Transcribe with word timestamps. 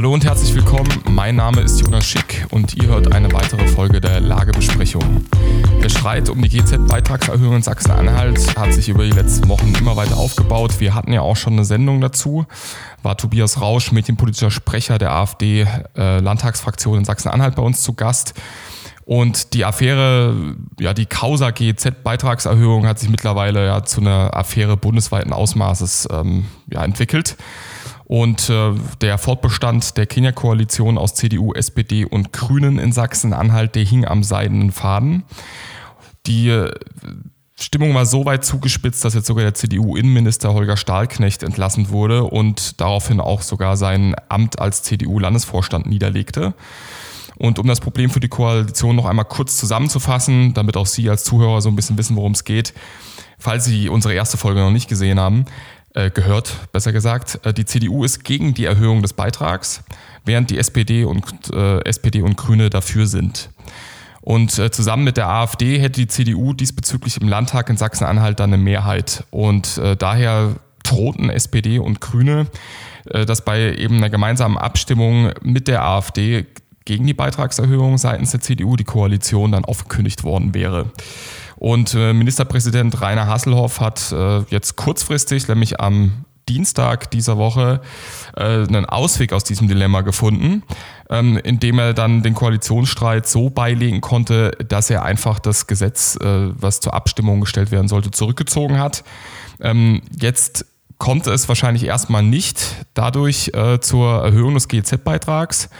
Hallo 0.00 0.14
und 0.14 0.24
herzlich 0.24 0.54
willkommen. 0.54 0.88
Mein 1.10 1.36
Name 1.36 1.60
ist 1.60 1.78
Jonas 1.78 2.06
Schick 2.06 2.46
und 2.52 2.74
ihr 2.74 2.88
hört 2.88 3.12
eine 3.12 3.30
weitere 3.32 3.68
Folge 3.68 4.00
der 4.00 4.18
Lagebesprechung. 4.18 5.26
Der 5.82 5.90
Streit 5.90 6.30
um 6.30 6.40
die 6.40 6.48
GZ-Beitragserhöhung 6.48 7.56
in 7.56 7.62
Sachsen-Anhalt 7.62 8.56
hat 8.56 8.72
sich 8.72 8.88
über 8.88 9.04
die 9.04 9.10
letzten 9.10 9.50
Wochen 9.50 9.74
immer 9.78 9.96
weiter 9.96 10.16
aufgebaut. 10.16 10.80
Wir 10.80 10.94
hatten 10.94 11.12
ja 11.12 11.20
auch 11.20 11.36
schon 11.36 11.52
eine 11.52 11.66
Sendung 11.66 12.00
dazu. 12.00 12.46
War 13.02 13.18
Tobias 13.18 13.60
Rausch, 13.60 13.92
medienpolitischer 13.92 14.50
Sprecher 14.50 14.96
der 14.96 15.12
AfD-Landtagsfraktion 15.12 16.94
äh, 16.94 16.98
in 17.00 17.04
Sachsen-Anhalt 17.04 17.56
bei 17.56 17.62
uns 17.62 17.82
zu 17.82 17.92
Gast. 17.92 18.32
Und 19.04 19.52
die 19.52 19.66
Affäre, 19.66 20.56
ja, 20.78 20.94
die 20.94 21.04
Causa 21.04 21.50
GEZ-Beitragserhöhung 21.50 22.86
hat 22.86 22.98
sich 22.98 23.10
mittlerweile 23.10 23.66
ja 23.66 23.84
zu 23.84 24.00
einer 24.00 24.34
Affäre 24.34 24.78
bundesweiten 24.78 25.34
Ausmaßes 25.34 26.08
ähm, 26.10 26.46
ja, 26.72 26.82
entwickelt. 26.82 27.36
Und 28.10 28.50
äh, 28.50 28.72
der 29.00 29.18
Fortbestand 29.18 29.96
der 29.96 30.04
Kenia-Koalition 30.04 30.98
aus 30.98 31.14
CDU, 31.14 31.54
SPD 31.54 32.04
und 32.04 32.32
Grünen 32.32 32.80
in 32.80 32.90
Sachsen-Anhalt, 32.90 33.76
der 33.76 33.84
hing 33.84 34.04
am 34.04 34.24
seidenen 34.24 34.72
Faden. 34.72 35.22
Die 36.26 36.48
äh, 36.48 36.72
Stimmung 37.54 37.94
war 37.94 38.06
so 38.06 38.24
weit 38.24 38.44
zugespitzt, 38.44 39.04
dass 39.04 39.14
jetzt 39.14 39.28
sogar 39.28 39.44
der 39.44 39.54
CDU-Innenminister 39.54 40.52
Holger 40.52 40.76
Stahlknecht 40.76 41.44
entlassen 41.44 41.90
wurde 41.90 42.24
und 42.24 42.80
daraufhin 42.80 43.20
auch 43.20 43.42
sogar 43.42 43.76
sein 43.76 44.16
Amt 44.28 44.58
als 44.58 44.82
CDU-Landesvorstand 44.82 45.86
niederlegte. 45.86 46.54
Und 47.38 47.60
um 47.60 47.68
das 47.68 47.78
Problem 47.78 48.10
für 48.10 48.18
die 48.18 48.26
Koalition 48.26 48.96
noch 48.96 49.06
einmal 49.06 49.24
kurz 49.26 49.56
zusammenzufassen, 49.56 50.52
damit 50.52 50.76
auch 50.76 50.86
Sie 50.86 51.08
als 51.08 51.22
Zuhörer 51.22 51.60
so 51.60 51.68
ein 51.68 51.76
bisschen 51.76 51.96
wissen, 51.96 52.16
worum 52.16 52.32
es 52.32 52.42
geht, 52.42 52.74
falls 53.38 53.66
Sie 53.66 53.88
unsere 53.88 54.14
erste 54.14 54.36
Folge 54.36 54.58
noch 54.58 54.72
nicht 54.72 54.88
gesehen 54.88 55.20
haben, 55.20 55.44
äh, 55.94 56.10
gehört, 56.10 56.72
besser 56.72 56.92
gesagt. 56.92 57.40
Äh, 57.44 57.52
die 57.52 57.64
CDU 57.64 58.04
ist 58.04 58.22
gegen 58.22 58.54
die 58.54 58.64
Erhöhung 58.64 59.02
des 59.02 59.12
Beitrags, 59.12 59.82
während 60.24 60.50
die 60.50 60.58
SPD 60.58 61.02
und, 61.02 61.24
äh, 61.52 61.80
SPD 61.80 62.22
und 62.22 62.36
Grüne 62.36 62.70
dafür 62.70 63.08
sind. 63.08 63.50
Und 64.20 64.56
äh, 64.58 64.70
zusammen 64.70 65.02
mit 65.02 65.16
der 65.16 65.28
AfD 65.28 65.80
hätte 65.80 66.00
die 66.00 66.06
CDU 66.06 66.52
diesbezüglich 66.52 67.20
im 67.20 67.26
Landtag 67.26 67.70
in 67.70 67.76
Sachsen-Anhalt 67.76 68.38
dann 68.38 68.52
eine 68.52 68.62
Mehrheit. 68.62 69.24
Und 69.30 69.78
äh, 69.78 69.96
daher 69.96 70.54
drohten 70.84 71.28
SPD 71.28 71.78
und 71.78 72.00
Grüne, 72.00 72.46
dass 73.04 73.44
bei 73.44 73.74
eben 73.74 73.96
einer 73.98 74.10
gemeinsamen 74.10 74.56
Abstimmung 74.56 75.30
mit 75.42 75.68
der 75.68 75.84
AfD 75.84 76.46
gegen 76.84 77.06
die 77.06 77.14
Beitragserhöhung 77.14 77.98
seitens 77.98 78.32
der 78.32 78.40
CDU 78.40 78.76
die 78.76 78.84
Koalition 78.84 79.52
dann 79.52 79.64
aufgekündigt 79.64 80.24
worden 80.24 80.54
wäre. 80.54 80.90
Und 81.60 81.94
äh, 81.94 82.14
Ministerpräsident 82.14 83.02
Rainer 83.02 83.26
Hasselhoff 83.26 83.80
hat 83.80 84.12
äh, 84.12 84.40
jetzt 84.48 84.76
kurzfristig, 84.76 85.46
nämlich 85.46 85.78
am 85.78 86.24
Dienstag 86.48 87.10
dieser 87.10 87.36
Woche, 87.36 87.82
äh, 88.34 88.42
einen 88.66 88.86
Ausweg 88.86 89.34
aus 89.34 89.44
diesem 89.44 89.68
Dilemma 89.68 90.00
gefunden, 90.00 90.62
ähm, 91.10 91.36
indem 91.36 91.78
er 91.78 91.92
dann 91.92 92.22
den 92.22 92.34
Koalitionsstreit 92.34 93.26
so 93.26 93.50
beilegen 93.50 94.00
konnte, 94.00 94.52
dass 94.66 94.88
er 94.88 95.04
einfach 95.04 95.38
das 95.38 95.66
Gesetz, 95.66 96.18
was 96.18 96.80
zur 96.80 96.94
Abstimmung 96.94 97.42
gestellt 97.42 97.70
werden 97.70 97.88
sollte, 97.88 98.10
zurückgezogen 98.10 98.78
hat. 98.78 99.04
Ähm, 99.60 100.00
jetzt 100.18 100.64
kommt 101.00 101.26
es 101.26 101.48
wahrscheinlich 101.48 101.86
erstmal 101.86 102.22
nicht 102.22 102.76
dadurch 102.92 103.50
äh, 103.54 103.80
zur 103.80 104.22
Erhöhung 104.22 104.52
des 104.52 104.68
GEZ-Beitrags, 104.68 105.70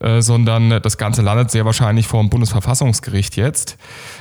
äh, 0.00 0.20
sondern 0.20 0.82
das 0.82 0.98
Ganze 0.98 1.22
landet 1.22 1.50
sehr 1.50 1.64
wahrscheinlich 1.64 2.06
vor 2.06 2.20
dem 2.20 2.28
Bundesverfassungsgericht 2.28 3.36
jetzt. 3.36 3.78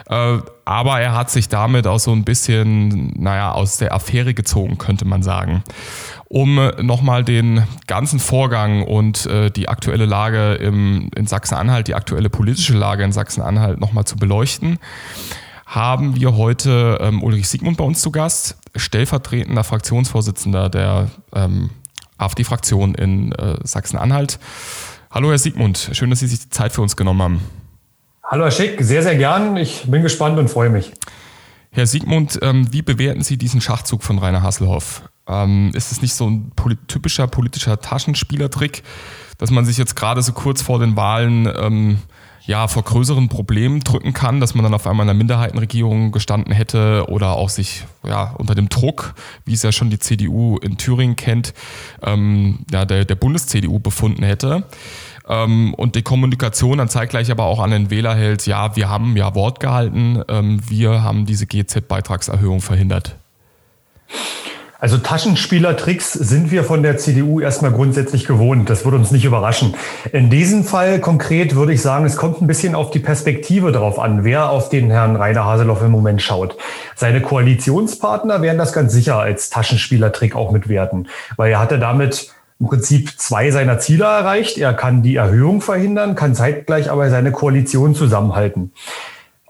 Äh, 0.10 0.38
aber 0.64 1.02
er 1.02 1.14
hat 1.14 1.30
sich 1.30 1.50
damit 1.50 1.88
auch 1.88 2.00
so 2.00 2.14
ein 2.14 2.24
bisschen, 2.24 3.12
naja, 3.22 3.52
aus 3.52 3.78
der 3.78 3.94
Affäre 3.94 4.34
gezogen, 4.34 4.78
könnte 4.78 5.04
man 5.04 5.24
sagen. 5.24 5.62
Um 6.30 6.56
nochmal 6.82 7.26
den 7.26 7.66
ganzen 7.88 8.20
Vorgang 8.20 8.84
und 8.84 9.26
äh, 9.26 9.52
die 9.52 9.68
aktuelle 9.68 10.06
Lage 10.06 10.54
im, 10.54 11.12
in 11.18 11.28
Sachsen-Anhalt, 11.28 11.90
die 11.90 11.96
aktuelle 11.96 12.30
politische 12.30 12.78
Lage 12.78 13.04
in 13.04 13.12
Sachsen-Anhalt 13.12 13.82
nochmal 13.82 14.06
zu 14.06 14.16
beleuchten, 14.16 14.80
haben 15.70 16.16
wir 16.16 16.36
heute 16.36 16.98
ähm, 17.02 17.22
Ulrich 17.22 17.48
Siegmund 17.48 17.78
bei 17.78 17.84
uns 17.84 18.00
zu 18.02 18.12
Gast, 18.12 18.58
stellvertretender 18.76 19.64
Fraktionsvorsitzender 19.64 20.70
der 20.70 21.10
ähm, 21.34 21.70
AfD-Fraktion 22.18 22.96
in 22.96 23.32
äh, 23.32 23.58
Sachsen-Anhalt. 23.64 24.40
Hallo 25.12 25.30
Herr 25.30 25.40
Siegmund, 25.40 25.90
schön, 25.94 26.10
dass 26.10 26.20
Sie 26.20 26.28
sich 26.28 26.42
die 26.42 26.50
Zeit 26.50 26.72
für 26.72 26.82
uns 26.82 26.96
genommen 26.96 27.22
haben. 27.22 27.42
Hallo 28.24 28.44
Herr 28.44 28.52
Schick, 28.52 28.82
sehr, 28.82 29.02
sehr 29.02 29.16
gern. 29.16 29.58
Ich 29.58 29.86
bin 29.88 30.04
gespannt 30.04 30.38
und 30.38 30.50
freue 30.50 30.70
mich. 30.70 30.92
Herr 31.72 31.88
Siegmund, 31.88 32.40
ähm, 32.42 32.72
wie 32.72 32.82
bewerten 32.82 33.22
Sie 33.24 33.38
diesen 33.38 33.62
Schachzug 33.62 34.04
von 34.04 34.18
Rainer 34.18 34.42
Hasselhoff? 34.42 35.04
Ähm, 35.28 35.72
ist 35.74 35.92
es 35.92 36.02
nicht 36.02 36.14
so 36.14 36.30
ein 36.30 36.52
typischer 36.88 37.28
politischer 37.28 37.80
Taschenspielertrick, 37.80 38.84
dass 39.38 39.52
man 39.52 39.66
sich 39.66 39.78
jetzt 39.78 39.96
gerade 39.96 40.22
so 40.22 40.34
kurz 40.34 40.62
vor 40.62 40.80
den 40.80 40.96
Wahlen 40.96 41.52
ähm, 41.56 42.00
ja, 42.50 42.68
vor 42.68 42.82
größeren 42.82 43.30
Problemen 43.30 43.82
drücken 43.82 44.12
kann, 44.12 44.40
dass 44.40 44.56
man 44.56 44.64
dann 44.64 44.74
auf 44.74 44.88
einmal 44.88 45.06
in 45.06 45.12
einer 45.12 45.18
Minderheitenregierung 45.20 46.12
gestanden 46.12 46.52
hätte 46.52 47.06
oder 47.08 47.34
auch 47.34 47.50
sich 47.50 47.86
ja, 48.04 48.34
unter 48.40 48.56
dem 48.56 48.70
Druck, 48.70 49.14
wie 49.46 49.54
es 49.54 49.62
ja 49.62 49.72
schon 49.72 49.92
die 49.92 50.00
CDU 50.00 50.58
in 50.58 50.76
Thüringen 50.76 51.16
kennt, 51.16 51.54
ähm, 52.02 52.66
ja, 52.72 52.86
der, 52.86 53.06
der 53.06 53.14
Bundes-CDU 53.14 53.78
befunden 53.78 54.24
hätte. 54.24 54.64
Ähm, 55.28 55.76
und 55.76 55.94
die 55.94 56.02
Kommunikation 56.02 56.80
dann 56.80 56.90
zeitgleich 56.90 57.30
aber 57.30 57.44
auch 57.44 57.60
an 57.60 57.70
den 57.70 57.92
Wähler 57.92 58.16
hält, 58.16 58.48
ja, 58.48 58.76
wir 58.76 58.90
haben 58.90 59.16
ja 59.16 59.36
Wort 59.36 59.60
gehalten, 59.60 60.24
ähm, 60.28 60.60
wir 60.68 61.04
haben 61.04 61.28
diese 61.28 61.46
GZ-Beitragserhöhung 61.46 62.62
verhindert. 62.62 63.16
Also 64.82 64.98
Taschenspielertricks 64.98 66.14
sind 66.14 66.52
wir 66.52 66.64
von 66.64 66.84
der 66.84 66.98
CDU 66.98 67.42
erstmal 67.42 67.72
grundsätzlich 67.72 68.26
gewohnt. 68.26 68.70
Das 68.70 68.86
würde 68.86 68.96
uns 68.96 69.12
nicht 69.12 69.26
überraschen. 69.26 69.76
In 70.14 70.30
diesem 70.30 70.64
Fall 70.64 71.00
konkret 71.00 71.54
würde 71.56 71.74
ich 71.74 71.82
sagen, 71.82 72.06
es 72.06 72.16
kommt 72.16 72.42
ein 72.42 72.48
bisschen 72.48 72.76
auf 72.76 72.90
die 72.90 73.00
Perspektive 73.00 73.74
darauf 73.74 74.00
an, 74.00 74.24
wer 74.24 74.50
auf 74.50 74.70
den 74.70 74.90
Herrn 74.90 75.18
Rainer 75.18 75.44
Haseloff 75.44 75.82
im 75.82 75.92
Moment 75.92 76.22
schaut. 76.22 76.56
Seine 76.96 77.22
Koalitionspartner 77.22 78.42
werden 78.42 78.58
das 78.58 78.72
ganz 78.72 78.94
sicher 78.94 79.20
als 79.20 79.50
Taschenspielertrick 79.50 80.34
auch 80.34 80.52
mitwerten, 80.52 81.10
weil 81.36 81.52
er 81.52 81.60
hatte 81.60 81.78
damit 81.78 82.34
im 82.62 82.68
Prinzip 82.68 83.20
zwei 83.20 83.52
seiner 83.52 83.80
Ziele 83.80 84.06
erreicht. 84.06 84.58
Er 84.58 84.74
kann 84.74 85.04
die 85.04 85.18
Erhöhung 85.18 85.60
verhindern, 85.60 86.16
kann 86.16 86.36
zeitgleich 86.36 86.90
aber 86.90 87.10
seine 87.10 87.34
Koalition 87.34 87.96
zusammenhalten. 87.96 88.72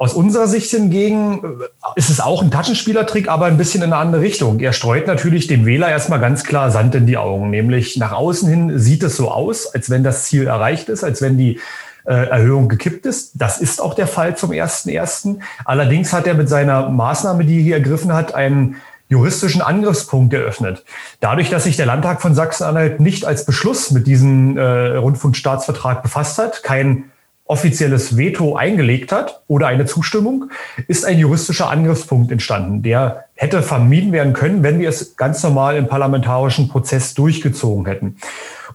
Aus 0.02 0.14
unserer 0.14 0.48
Sicht 0.48 0.72
hingegen 0.72 1.44
äh, 1.44 1.66
ist 1.98 2.10
es 2.10 2.22
auch 2.22 2.42
ein 2.42 2.52
Taschenspielertrick, 2.52 3.28
aber 3.28 3.48
ein 3.48 3.58
bisschen 3.58 3.84
in 3.84 3.92
eine 3.92 4.02
andere 4.02 4.22
Richtung. 4.22 4.62
Er 4.62 4.72
streut 4.72 5.08
natürlich 5.08 5.48
dem 5.48 5.66
Wähler 5.66 5.90
erstmal 5.90 6.22
ganz 6.22 6.46
klar 6.46 6.72
Sand 6.72 6.96
in 6.96 7.06
die 7.06 7.18
Augen. 7.18 7.50
Nämlich 7.50 7.98
nach 7.98 8.14
außen 8.14 8.48
hin 8.50 8.80
sieht 8.80 9.04
es 9.04 9.18
so 9.18 9.30
aus, 9.30 9.68
als 9.68 9.90
wenn 9.90 10.06
das 10.06 10.24
Ziel 10.24 10.48
erreicht 10.48 10.88
ist, 10.88 11.04
als 11.04 11.22
wenn 11.22 11.38
die 11.38 11.60
äh, 12.06 12.14
Erhöhung 12.14 12.70
gekippt 12.70 13.06
ist. 13.06 13.34
Das 13.36 13.60
ist 13.60 13.82
auch 13.82 13.94
der 13.94 14.08
Fall 14.08 14.38
zum 14.38 14.54
ersten 14.54 14.88
ersten. 14.88 15.42
Allerdings 15.66 16.14
hat 16.14 16.28
er 16.28 16.34
mit 16.34 16.48
seiner 16.48 16.88
Maßnahme, 16.88 17.44
die 17.44 17.58
er 17.58 17.64
hier 17.64 17.76
ergriffen 17.76 18.14
hat, 18.14 18.34
einen 18.34 18.78
juristischen 19.10 19.62
Angriffspunkt 19.62 20.34
eröffnet. 20.34 20.86
Dadurch, 21.20 21.50
dass 21.50 21.66
sich 21.66 21.76
der 21.76 21.88
Landtag 21.88 22.22
von 22.22 22.34
Sachsen-Anhalt 22.34 23.02
nicht 23.02 23.26
als 23.26 23.46
Beschluss 23.46 23.92
mit 23.92 24.08
diesem 24.08 24.56
äh, 24.56 24.96
Rundfunkstaatsvertrag 24.96 26.04
befasst 26.04 26.38
hat, 26.38 26.64
kein 26.64 27.12
offizielles 27.50 28.16
Veto 28.16 28.56
eingelegt 28.56 29.12
hat 29.12 29.42
oder 29.48 29.68
eine 29.68 29.86
Zustimmung, 29.86 30.52
ist 30.88 31.04
ein 31.04 31.18
juristischer 31.18 31.70
Angriffspunkt 31.70 32.32
entstanden, 32.32 32.84
der 32.84 33.26
hätte 33.34 33.64
vermieden 33.64 34.12
werden 34.12 34.34
können, 34.34 34.62
wenn 34.62 34.80
wir 34.80 34.88
es 34.88 35.16
ganz 35.18 35.42
normal 35.42 35.76
im 35.76 35.88
parlamentarischen 35.88 36.70
Prozess 36.70 37.16
durchgezogen 37.16 37.88
hätten. 37.88 38.18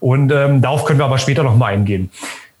Und 0.01 0.31
ähm, 0.33 0.61
darauf 0.61 0.83
können 0.83 0.99
wir 0.99 1.05
aber 1.05 1.17
später 1.17 1.41
noch 1.41 1.55
mal 1.55 1.67
eingehen. 1.67 2.11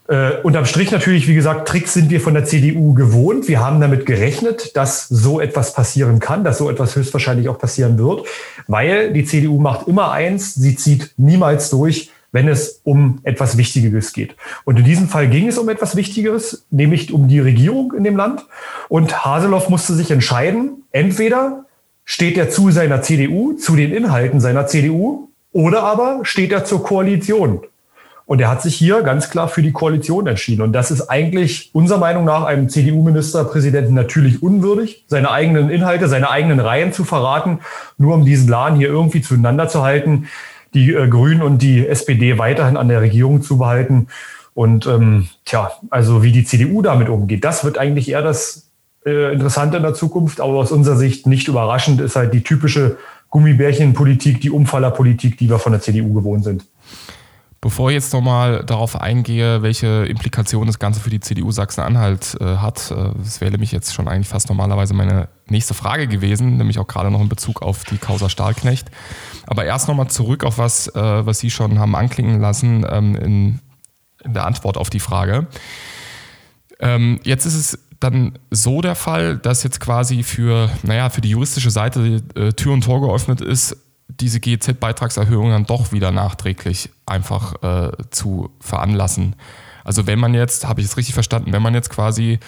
Äh, 0.07 0.37
unterm 0.43 0.65
Strich 0.65 0.91
natürlich, 0.91 1.27
wie 1.27 1.33
gesagt, 1.33 1.67
Tricks 1.67 1.93
sind 1.93 2.09
wir 2.09 2.21
von 2.21 2.33
der 2.33 2.45
CDU 2.45 2.93
gewohnt. 2.93 3.49
Wir 3.49 3.59
haben 3.59 3.81
damit 3.81 4.05
gerechnet, 4.05 4.77
dass 4.77 5.09
so 5.09 5.41
etwas 5.41 5.73
passieren 5.73 6.19
kann, 6.19 6.45
dass 6.45 6.59
so 6.59 6.69
etwas 6.69 6.95
höchstwahrscheinlich 6.95 7.49
auch 7.49 7.59
passieren 7.59 7.97
wird, 7.97 8.25
weil 8.67 9.11
die 9.11 9.25
CDU 9.25 9.59
macht 9.59 9.87
immer 9.87 10.11
eins, 10.11 10.53
sie 10.53 10.75
zieht 10.75 11.13
niemals 11.17 11.71
durch, 11.71 12.11
wenn 12.35 12.49
es 12.49 12.81
um 12.83 13.19
etwas 13.23 13.55
Wichtigeres 13.55 14.11
geht. 14.11 14.35
Und 14.65 14.77
in 14.77 14.83
diesem 14.83 15.07
Fall 15.07 15.29
ging 15.29 15.47
es 15.47 15.57
um 15.57 15.69
etwas 15.69 15.95
Wichtigeres, 15.95 16.65
nämlich 16.69 17.13
um 17.13 17.29
die 17.29 17.39
Regierung 17.39 17.93
in 17.93 18.03
dem 18.03 18.17
Land. 18.17 18.45
Und 18.89 19.23
Haseloff 19.23 19.69
musste 19.69 19.93
sich 19.93 20.11
entscheiden, 20.11 20.83
entweder 20.91 21.63
steht 22.03 22.37
er 22.37 22.49
zu 22.49 22.71
seiner 22.71 23.01
CDU, 23.01 23.53
zu 23.53 23.77
den 23.77 23.93
Inhalten 23.93 24.41
seiner 24.41 24.67
CDU, 24.67 25.29
oder 25.53 25.83
aber 25.83 26.19
steht 26.23 26.51
er 26.51 26.65
zur 26.65 26.83
Koalition. 26.83 27.61
Und 28.25 28.41
er 28.41 28.49
hat 28.49 28.61
sich 28.61 28.75
hier 28.75 29.01
ganz 29.01 29.29
klar 29.29 29.47
für 29.47 29.61
die 29.61 29.71
Koalition 29.71 30.27
entschieden. 30.27 30.61
Und 30.63 30.73
das 30.73 30.91
ist 30.91 31.09
eigentlich 31.09 31.69
unserer 31.71 31.99
Meinung 31.99 32.25
nach 32.25 32.43
einem 32.43 32.67
CDU-Ministerpräsidenten 32.67 33.93
natürlich 33.93 34.43
unwürdig, 34.43 35.05
seine 35.07 35.31
eigenen 35.31 35.69
Inhalte, 35.69 36.09
seine 36.09 36.29
eigenen 36.29 36.59
Reihen 36.59 36.91
zu 36.91 37.05
verraten, 37.05 37.59
nur 37.97 38.13
um 38.13 38.25
diesen 38.25 38.49
Laden 38.49 38.77
hier 38.77 38.89
irgendwie 38.89 39.21
zueinander 39.21 39.69
zu 39.69 39.83
halten 39.83 40.27
die 40.75 40.93
äh, 40.93 41.07
Grünen 41.07 41.41
und 41.41 41.61
die 41.61 41.87
SPD 41.87 42.37
weiterhin 42.37 42.77
an 42.77 42.87
der 42.87 43.01
Regierung 43.01 43.41
zu 43.41 43.57
behalten. 43.57 44.07
Und 44.53 44.85
ähm, 44.85 45.27
tja, 45.45 45.71
also 45.89 46.23
wie 46.23 46.31
die 46.31 46.43
CDU 46.43 46.81
damit 46.81 47.09
umgeht, 47.09 47.43
das 47.43 47.63
wird 47.63 47.77
eigentlich 47.77 48.09
eher 48.09 48.21
das 48.21 48.69
äh, 49.05 49.33
Interessante 49.33 49.77
in 49.77 49.83
der 49.83 49.93
Zukunft. 49.93 50.39
Aber 50.39 50.53
aus 50.53 50.71
unserer 50.71 50.97
Sicht 50.97 51.27
nicht 51.27 51.47
überraschend 51.47 51.99
ist 52.01 52.15
halt 52.15 52.33
die 52.33 52.43
typische 52.43 52.97
Gummibärchenpolitik, 53.29 54.39
die 54.39 54.51
Umfallerpolitik, 54.51 55.37
die 55.37 55.49
wir 55.49 55.59
von 55.59 55.73
der 55.73 55.81
CDU 55.81 56.13
gewohnt 56.13 56.43
sind. 56.43 56.65
Bevor 57.65 57.89
ich 57.89 57.95
jetzt 57.95 58.13
nochmal 58.13 58.63
darauf 58.63 59.01
eingehe, 59.01 59.63
welche 59.63 60.05
Implikationen 60.05 60.67
das 60.67 60.77
Ganze 60.77 60.99
für 60.99 61.09
die 61.09 61.19
CDU 61.19 61.49
Sachsen-Anhalt 61.49 62.37
äh, 62.39 62.57
hat, 62.57 62.91
äh, 62.91 63.09
das 63.17 63.41
wäre 63.41 63.49
nämlich 63.49 63.71
jetzt 63.71 63.95
schon 63.95 64.07
eigentlich 64.07 64.27
fast 64.27 64.49
normalerweise 64.49 64.93
meine 64.93 65.29
nächste 65.49 65.73
Frage 65.73 66.07
gewesen, 66.07 66.57
nämlich 66.57 66.77
auch 66.77 66.85
gerade 66.85 67.09
noch 67.09 67.21
in 67.21 67.27
Bezug 67.27 67.63
auf 67.63 67.83
die 67.83 67.97
Causa 67.97 68.29
Stahlknecht. 68.29 68.91
Aber 69.47 69.65
erst 69.65 69.87
nochmal 69.87 70.11
zurück 70.11 70.43
auf 70.43 70.59
was, 70.59 70.89
äh, 70.89 71.25
was 71.25 71.39
Sie 71.39 71.49
schon 71.49 71.79
haben 71.79 71.95
anklingen 71.95 72.39
lassen 72.39 72.85
ähm, 72.87 73.15
in, 73.15 73.59
in, 74.23 74.33
der 74.35 74.45
Antwort 74.45 74.77
auf 74.77 74.91
die 74.91 74.99
Frage. 74.99 75.47
Ähm, 76.79 77.19
jetzt 77.23 77.47
ist 77.47 77.55
es 77.55 77.79
dann 77.99 78.37
so 78.51 78.81
der 78.81 78.93
Fall, 78.93 79.37
dass 79.39 79.63
jetzt 79.63 79.79
quasi 79.79 80.21
für, 80.21 80.69
naja, 80.83 81.09
für 81.09 81.21
die 81.21 81.31
juristische 81.31 81.71
Seite 81.71 82.21
äh, 82.35 82.51
Tür 82.53 82.73
und 82.73 82.83
Tor 82.83 83.01
geöffnet 83.01 83.41
ist, 83.41 83.75
diese 84.19 84.39
GEZ-Beitragserhöhung 84.39 85.49
dann 85.49 85.65
doch 85.65 85.91
wieder 85.91 86.11
nachträglich 86.11 86.89
einfach 87.05 87.61
äh, 87.63 87.91
zu 88.09 88.51
veranlassen. 88.59 89.35
Also 89.83 90.07
wenn 90.07 90.19
man 90.19 90.33
jetzt, 90.33 90.67
habe 90.67 90.81
ich 90.81 90.87
es 90.87 90.97
richtig 90.97 91.13
verstanden, 91.13 91.53
wenn 91.53 91.61
man 91.61 91.73
jetzt 91.73 91.89
quasi, 91.89 92.39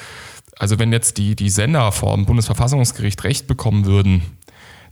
also 0.57 0.79
wenn 0.79 0.91
jetzt 0.91 1.17
die, 1.17 1.35
die 1.35 1.49
Sender 1.49 1.91
vor 1.91 2.15
dem 2.15 2.25
Bundesverfassungsgericht 2.25 3.23
Recht 3.23 3.47
bekommen 3.47 3.85
würden, 3.85 4.23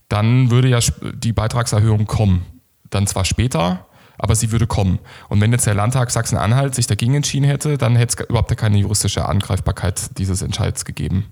dann 0.10 0.51
würde 0.51 0.68
ja 0.68 0.80
die 1.13 1.33
Beitragserhöhung 1.33 2.06
kommen. 2.06 2.45
Dann 2.89 3.07
zwar 3.07 3.25
später, 3.25 3.88
aber 4.18 4.36
sie 4.36 4.51
würde 4.51 4.68
kommen. 4.68 5.00
Und 5.30 5.42
wenn 5.42 5.51
jetzt 5.51 5.66
der 5.66 5.74
Landtag 5.74 6.12
Sachsen-Anhalt 6.12 6.75
sich 6.75 6.88
dagegen 6.88 7.16
entschieden 7.16 7.45
hätte, 7.45 7.77
dann 7.77 7.95
hätte 7.95 8.24
es 8.24 8.30
überhaupt 8.30 8.56
keine 8.56 8.77
juristische 8.77 9.25
Angreifbarkeit 9.25 10.18
dieses 10.18 10.42
Entscheids 10.42 10.86
gegeben. 10.86 11.25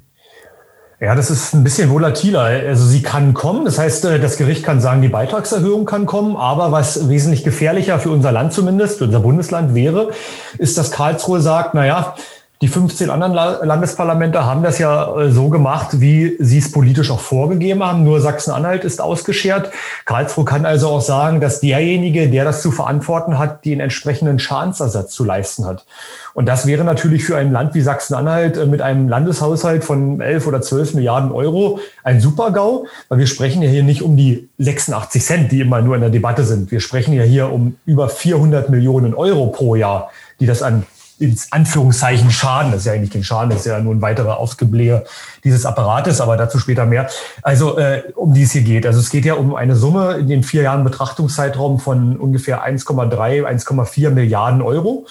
Ja, 1.03 1.15
das 1.15 1.29
ist 1.29 1.53
ein 1.53 1.65
bisschen 1.65 1.89
volatiler. 1.89 2.44
Also 2.44 2.85
sie 2.85 3.01
kann 3.01 3.33
kommen, 3.33 3.65
das 3.65 3.77
heißt, 3.77 4.05
äh, 4.05 4.19
das 4.21 4.38
Gericht 4.38 4.63
kann 4.63 4.79
sagen, 4.79 5.01
die 5.01 5.09
Beitragserhöhung 5.09 5.83
kann 5.83 6.05
kommen, 6.05 6.38
aber 6.38 6.71
was 6.71 7.09
wesentlich 7.09 7.44
gefährlicher 7.44 8.00
für 8.00 8.09
unser 8.09 8.31
Land 8.31 8.53
zumindest, 8.53 9.00
für 9.00 9.03
unser 9.03 9.19
Bundesland 9.19 9.75
wäre, 9.75 10.11
ist, 10.59 10.77
dass 10.77 10.91
Karlsruhe 10.91 11.41
sagt, 11.41 11.73
na 11.73 11.85
ja, 11.85 12.15
die 12.63 12.69
15 12.69 13.10
anderen 13.10 13.33
Landesparlamente 13.33 14.45
haben 14.45 14.63
das 14.63 14.80
ja 14.80 15.19
äh, 15.19 15.31
so 15.31 15.50
gemacht, 15.50 16.00
wie 16.00 16.38
sie 16.39 16.60
es 16.60 16.71
politisch 16.71 17.12
auch 17.12 17.19
vorgegeben 17.19 17.83
haben. 17.83 18.06
Nur 18.06 18.21
Sachsen-Anhalt 18.21 18.86
ist 18.86 19.01
ausgeschert. 19.01 19.69
Karlsruhe 20.06 20.45
kann 20.45 20.65
also 20.65 20.88
auch 20.88 21.01
sagen, 21.01 21.42
dass 21.42 21.60
derjenige, 21.60 22.30
der 22.30 22.45
das 22.45 22.62
zu 22.62 22.71
verantworten 22.71 23.38
hat, 23.38 23.65
den 23.65 23.81
entsprechenden 23.81 24.39
Schadensersatz 24.39 25.12
zu 25.12 25.25
leisten 25.25 25.65
hat. 25.65 25.86
Und 26.33 26.45
das 26.45 26.65
wäre 26.65 26.86
natürlich 26.86 27.25
für 27.25 27.36
ein 27.36 27.51
Land 27.51 27.75
wie 27.75 27.81
Sachsen-Anhalt 27.81 28.56
äh, 28.56 28.65
mit 28.65 28.81
einem 28.81 29.10
Landeshaushalt 29.10 29.83
von 29.83 30.21
11 30.21 30.48
oder 30.48 30.62
12 30.62 30.94
Milliarden 30.94 31.33
Euro 31.33 31.81
ein 32.06 32.21
Super-GAU, 32.21 32.86
weil 33.10 33.19
wir 33.19 33.27
sprechen 33.27 33.62
ja 33.62 33.69
hier 33.69 33.83
nicht 33.83 34.04
um 34.04 34.15
die 34.15 34.48
86 34.60 35.21
Cent, 35.21 35.51
die 35.51 35.60
immer 35.60 35.81
nur 35.81 35.95
in 35.95 36.01
der 36.01 36.12
Debatte 36.12 36.45
sind. 36.45 36.71
Wir 36.71 36.80
sprechen 36.80 37.13
ja 37.13 37.24
hier 37.24 37.51
um 37.51 37.75
über 37.86 38.07
400 38.07 38.69
Millionen 38.69 39.13
Euro 39.13 39.48
pro 39.48 39.75
Jahr, 39.75 40.12
die 40.39 40.45
das 40.45 40.62
an 40.62 40.83
ins 41.23 41.51
Anführungszeichen 41.51 42.29
Schaden, 42.29 42.71
das 42.71 42.81
ist 42.81 42.85
ja 42.85 42.93
eigentlich 42.93 43.11
kein 43.11 43.23
Schaden, 43.23 43.49
das 43.49 43.59
ist 43.59 43.65
ja 43.65 43.79
nur 43.79 43.95
ein 43.95 44.01
weiterer 44.01 44.37
Ausgeblähe 44.37 45.05
dieses 45.43 45.65
Apparates, 45.65 46.19
aber 46.21 46.37
dazu 46.37 46.59
später 46.59 46.85
mehr. 46.85 47.09
Also 47.41 47.77
äh, 47.77 48.03
um 48.15 48.33
die 48.33 48.43
es 48.43 48.51
hier 48.51 48.63
geht. 48.63 48.85
Also 48.85 48.99
es 48.99 49.09
geht 49.09 49.25
ja 49.25 49.35
um 49.35 49.55
eine 49.55 49.75
Summe 49.75 50.15
in 50.15 50.27
den 50.27 50.43
vier 50.43 50.63
Jahren 50.63 50.83
Betrachtungszeitraum 50.83 51.79
von 51.79 52.17
ungefähr 52.17 52.67
1,3, 52.67 53.43
1,4 53.43 54.09
Milliarden 54.09 54.61
Euro. 54.61 55.07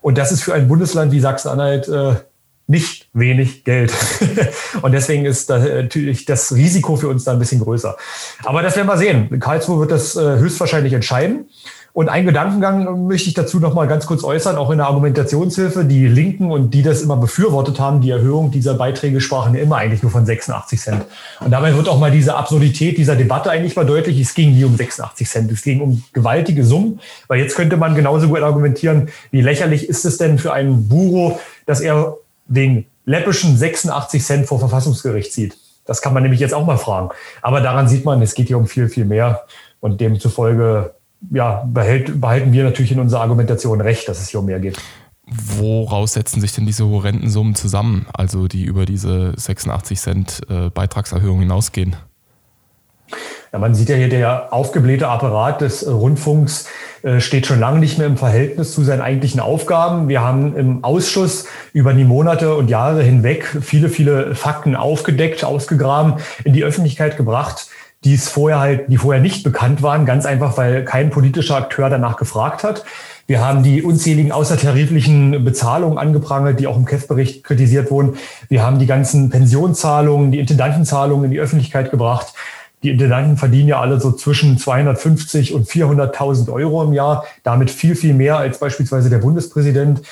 Und 0.00 0.18
das 0.18 0.32
ist 0.32 0.42
für 0.42 0.52
ein 0.52 0.68
Bundesland 0.68 1.12
wie 1.12 1.20
Sachsen-Anhalt 1.20 1.88
äh, 1.88 2.14
nicht 2.66 3.08
wenig 3.12 3.64
Geld. 3.64 3.92
und 4.82 4.92
deswegen 4.92 5.24
ist 5.24 5.50
da 5.50 5.58
natürlich 5.58 6.24
das 6.24 6.54
Risiko 6.54 6.96
für 6.96 7.08
uns 7.08 7.24
da 7.24 7.32
ein 7.32 7.38
bisschen 7.38 7.60
größer. 7.60 7.96
Aber 8.44 8.62
das 8.62 8.76
werden 8.76 8.88
wir 8.88 8.96
sehen. 8.96 9.38
Karlsruhe 9.38 9.80
wird 9.80 9.90
das 9.90 10.16
äh, 10.16 10.38
höchstwahrscheinlich 10.38 10.92
entscheiden. 10.92 11.46
Und 11.94 12.08
ein 12.08 12.26
Gedankengang 12.26 13.06
möchte 13.06 13.28
ich 13.28 13.34
dazu 13.34 13.60
noch 13.60 13.72
mal 13.72 13.86
ganz 13.86 14.06
kurz 14.06 14.24
äußern, 14.24 14.56
auch 14.56 14.72
in 14.72 14.78
der 14.78 14.88
Argumentationshilfe. 14.88 15.84
Die 15.84 16.08
Linken 16.08 16.50
und 16.50 16.74
die 16.74 16.82
das 16.82 17.02
immer 17.02 17.16
befürwortet 17.16 17.78
haben, 17.78 18.00
die 18.00 18.10
Erhöhung 18.10 18.50
dieser 18.50 18.74
Beiträge 18.74 19.20
sprachen 19.20 19.54
immer 19.54 19.76
eigentlich 19.76 20.02
nur 20.02 20.10
von 20.10 20.26
86 20.26 20.80
Cent. 20.80 21.04
Und 21.38 21.52
dabei 21.52 21.76
wird 21.76 21.88
auch 21.88 22.00
mal 22.00 22.10
diese 22.10 22.34
Absurdität 22.34 22.98
dieser 22.98 23.14
Debatte 23.14 23.48
eigentlich 23.48 23.76
mal 23.76 23.86
deutlich. 23.86 24.18
Es 24.18 24.34
ging 24.34 24.56
nie 24.56 24.64
um 24.64 24.76
86 24.76 25.30
Cent, 25.30 25.52
es 25.52 25.62
ging 25.62 25.80
um 25.80 26.02
gewaltige 26.12 26.64
Summen. 26.64 26.98
Weil 27.28 27.38
jetzt 27.38 27.54
könnte 27.54 27.76
man 27.76 27.94
genauso 27.94 28.26
gut 28.26 28.42
argumentieren, 28.42 29.08
wie 29.30 29.40
lächerlich 29.40 29.88
ist 29.88 30.04
es 30.04 30.18
denn 30.18 30.40
für 30.40 30.52
einen 30.52 30.88
Buro, 30.88 31.38
dass 31.64 31.80
er 31.80 32.16
wegen 32.48 32.86
läppischen 33.06 33.56
86 33.56 34.24
Cent 34.24 34.46
vor 34.46 34.58
Verfassungsgericht 34.58 35.32
zieht. 35.32 35.56
Das 35.86 36.02
kann 36.02 36.12
man 36.12 36.24
nämlich 36.24 36.40
jetzt 36.40 36.54
auch 36.54 36.66
mal 36.66 36.76
fragen. 36.76 37.10
Aber 37.40 37.60
daran 37.60 37.86
sieht 37.86 38.04
man, 38.04 38.20
es 38.20 38.34
geht 38.34 38.48
hier 38.48 38.58
um 38.58 38.66
viel, 38.66 38.88
viel 38.88 39.04
mehr. 39.04 39.44
Und 39.78 40.00
demzufolge 40.00 40.93
ja, 41.30 41.64
behält, 41.66 42.20
behalten 42.20 42.52
wir 42.52 42.64
natürlich 42.64 42.92
in 42.92 43.00
unserer 43.00 43.20
Argumentation 43.22 43.80
recht, 43.80 44.08
dass 44.08 44.20
es 44.20 44.28
hier 44.28 44.40
um 44.40 44.46
mehr 44.46 44.60
geht. 44.60 44.78
Woraus 45.26 46.12
setzen 46.12 46.40
sich 46.40 46.52
denn 46.52 46.66
diese 46.66 46.86
horrenden 46.86 47.30
Summen 47.30 47.54
zusammen, 47.54 48.06
also 48.12 48.46
die 48.46 48.64
über 48.64 48.84
diese 48.84 49.32
86 49.36 49.98
Cent 49.98 50.40
äh, 50.50 50.68
Beitragserhöhung 50.68 51.40
hinausgehen? 51.40 51.96
Ja, 53.52 53.58
man 53.58 53.74
sieht 53.74 53.88
ja 53.88 53.96
hier, 53.96 54.08
der 54.08 54.52
aufgeblähte 54.52 55.08
Apparat 55.08 55.60
des 55.60 55.88
Rundfunks 55.88 56.66
äh, 57.02 57.20
steht 57.20 57.46
schon 57.46 57.60
lange 57.60 57.78
nicht 57.78 57.98
mehr 57.98 58.06
im 58.06 58.16
Verhältnis 58.16 58.74
zu 58.74 58.82
seinen 58.82 59.00
eigentlichen 59.00 59.38
Aufgaben. 59.40 60.08
Wir 60.08 60.22
haben 60.22 60.56
im 60.56 60.82
Ausschuss 60.82 61.46
über 61.72 61.94
die 61.94 62.04
Monate 62.04 62.54
und 62.56 62.68
Jahre 62.68 63.02
hinweg 63.02 63.46
viele, 63.60 63.88
viele 63.88 64.34
Fakten 64.34 64.74
aufgedeckt, 64.74 65.44
ausgegraben, 65.44 66.14
in 66.44 66.52
die 66.52 66.64
Öffentlichkeit 66.64 67.16
gebracht, 67.16 67.68
die 68.04 68.14
es 68.14 68.28
vorher 68.28 68.60
halt, 68.60 68.88
die 68.88 68.98
vorher 68.98 69.22
nicht 69.22 69.42
bekannt 69.42 69.82
waren, 69.82 70.04
ganz 70.04 70.26
einfach, 70.26 70.56
weil 70.56 70.84
kein 70.84 71.10
politischer 71.10 71.56
Akteur 71.56 71.88
danach 71.88 72.16
gefragt 72.16 72.62
hat. 72.62 72.84
Wir 73.26 73.40
haben 73.40 73.62
die 73.62 73.82
unzähligen 73.82 74.32
außertariflichen 74.32 75.44
Bezahlungen 75.44 75.96
angeprangert, 75.96 76.60
die 76.60 76.66
auch 76.66 76.76
im 76.76 76.84
KEF-Bericht 76.84 77.42
kritisiert 77.42 77.90
wurden. 77.90 78.16
Wir 78.50 78.62
haben 78.62 78.78
die 78.78 78.86
ganzen 78.86 79.30
Pensionszahlungen, 79.30 80.30
die 80.30 80.38
Intendantenzahlungen 80.38 81.24
in 81.24 81.30
die 81.30 81.40
Öffentlichkeit 81.40 81.90
gebracht. 81.90 82.34
Die 82.82 82.90
Intendanten 82.90 83.38
verdienen 83.38 83.68
ja 83.68 83.80
alle 83.80 83.98
so 83.98 84.12
zwischen 84.12 84.58
250 84.58 85.54
und 85.54 85.66
400.000 85.66 86.52
Euro 86.52 86.84
im 86.84 86.92
Jahr, 86.92 87.24
damit 87.42 87.70
viel, 87.70 87.96
viel 87.96 88.12
mehr 88.12 88.36
als 88.36 88.58
beispielsweise 88.58 89.08
der 89.08 89.18
Bundespräsident. 89.18 90.02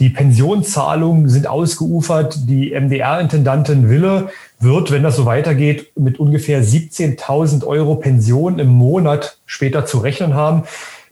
Die 0.00 0.08
Pensionszahlungen 0.08 1.28
sind 1.28 1.46
ausgeufert. 1.46 2.48
Die 2.48 2.70
MDR-Intendantin 2.70 3.90
Wille 3.90 4.30
wird, 4.58 4.90
wenn 4.90 5.02
das 5.02 5.16
so 5.16 5.26
weitergeht, 5.26 5.92
mit 5.94 6.18
ungefähr 6.18 6.64
17.000 6.64 7.66
Euro 7.66 7.96
Pension 7.96 8.58
im 8.58 8.68
Monat 8.68 9.36
später 9.44 9.84
zu 9.84 9.98
rechnen 9.98 10.34
haben. 10.34 10.64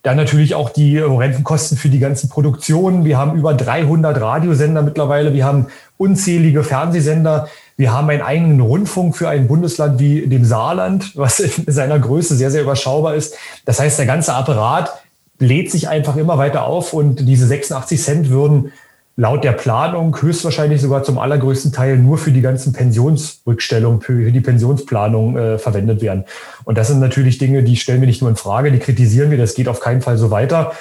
Dann 0.03 0.17
natürlich 0.17 0.55
auch 0.55 0.71
die 0.71 0.99
Rentenkosten 0.99 1.77
für 1.77 1.91
die 1.91 1.99
ganzen 1.99 2.31
Produktionen. 2.31 3.05
Wir 3.05 3.19
haben 3.19 3.37
über 3.37 3.53
300 3.53 4.19
Radiosender 4.19 4.81
mittlerweile. 4.81 5.35
Wir 5.35 5.45
haben 5.45 5.67
unzählige 5.99 6.63
Fernsehsender. 6.63 7.49
Wir 7.77 7.93
haben 7.93 8.09
einen 8.09 8.23
eigenen 8.23 8.61
Rundfunk 8.61 9.17
für 9.17 9.29
ein 9.29 9.49
Bundesland 9.49 10.01
wie 10.01 10.27
dem 10.27 10.47
Saarland, 10.47 11.15
was 11.15 11.41
in 11.41 11.65
seiner 11.67 11.99
Größe 11.99 12.37
sehr, 12.37 12.51
sehr 12.51 12.63
überschaubar 12.63 13.17
ist. 13.17 13.37
Das 13.67 13.81
heißt, 13.81 13.99
der 13.99 14.07
ganze 14.07 14.33
Apparat 14.33 14.91
lädt 15.39 15.71
sich 15.71 15.89
einfach 15.89 16.17
immer 16.17 16.39
weiter 16.39 16.65
auf 16.65 16.93
und 16.93 17.21
diese 17.29 17.47
86 17.47 18.03
Cent 18.03 18.31
würden 18.31 18.73
laut 19.19 19.43
der 19.43 19.53
Planung 19.53 20.17
höchstwahrscheinlich 20.23 20.81
sogar 20.81 21.03
zum 21.03 21.19
allergrößten 21.19 21.73
Teil 21.73 21.99
nur 21.99 22.19
für 22.19 22.31
die 22.31 22.41
ganzen 22.41 22.73
Pensionsrückstellungen, 22.73 24.01
für 24.01 24.31
die 24.31 24.41
Pensionsplanung 24.41 25.37
äh, 25.37 25.59
verwendet 25.59 26.03
werden. 26.03 26.25
Und 26.65 26.79
das 26.79 26.87
sind 26.87 27.01
natürlich 27.01 27.39
Dinge, 27.39 27.65
die 27.65 27.77
stellen 27.77 28.01
wir 28.01 28.07
nicht 28.07 28.21
nur 28.21 28.31
in 28.31 28.37
Frage, 28.37 28.71
die 28.71 28.79
kritisieren 28.79 29.33
wir, 29.33 29.39
das 29.39 29.55
geht 29.55 29.67
auf 29.67 29.81
keinen 29.81 30.03
Fall 30.03 30.19
so 30.19 30.31
weiter. 30.31 30.73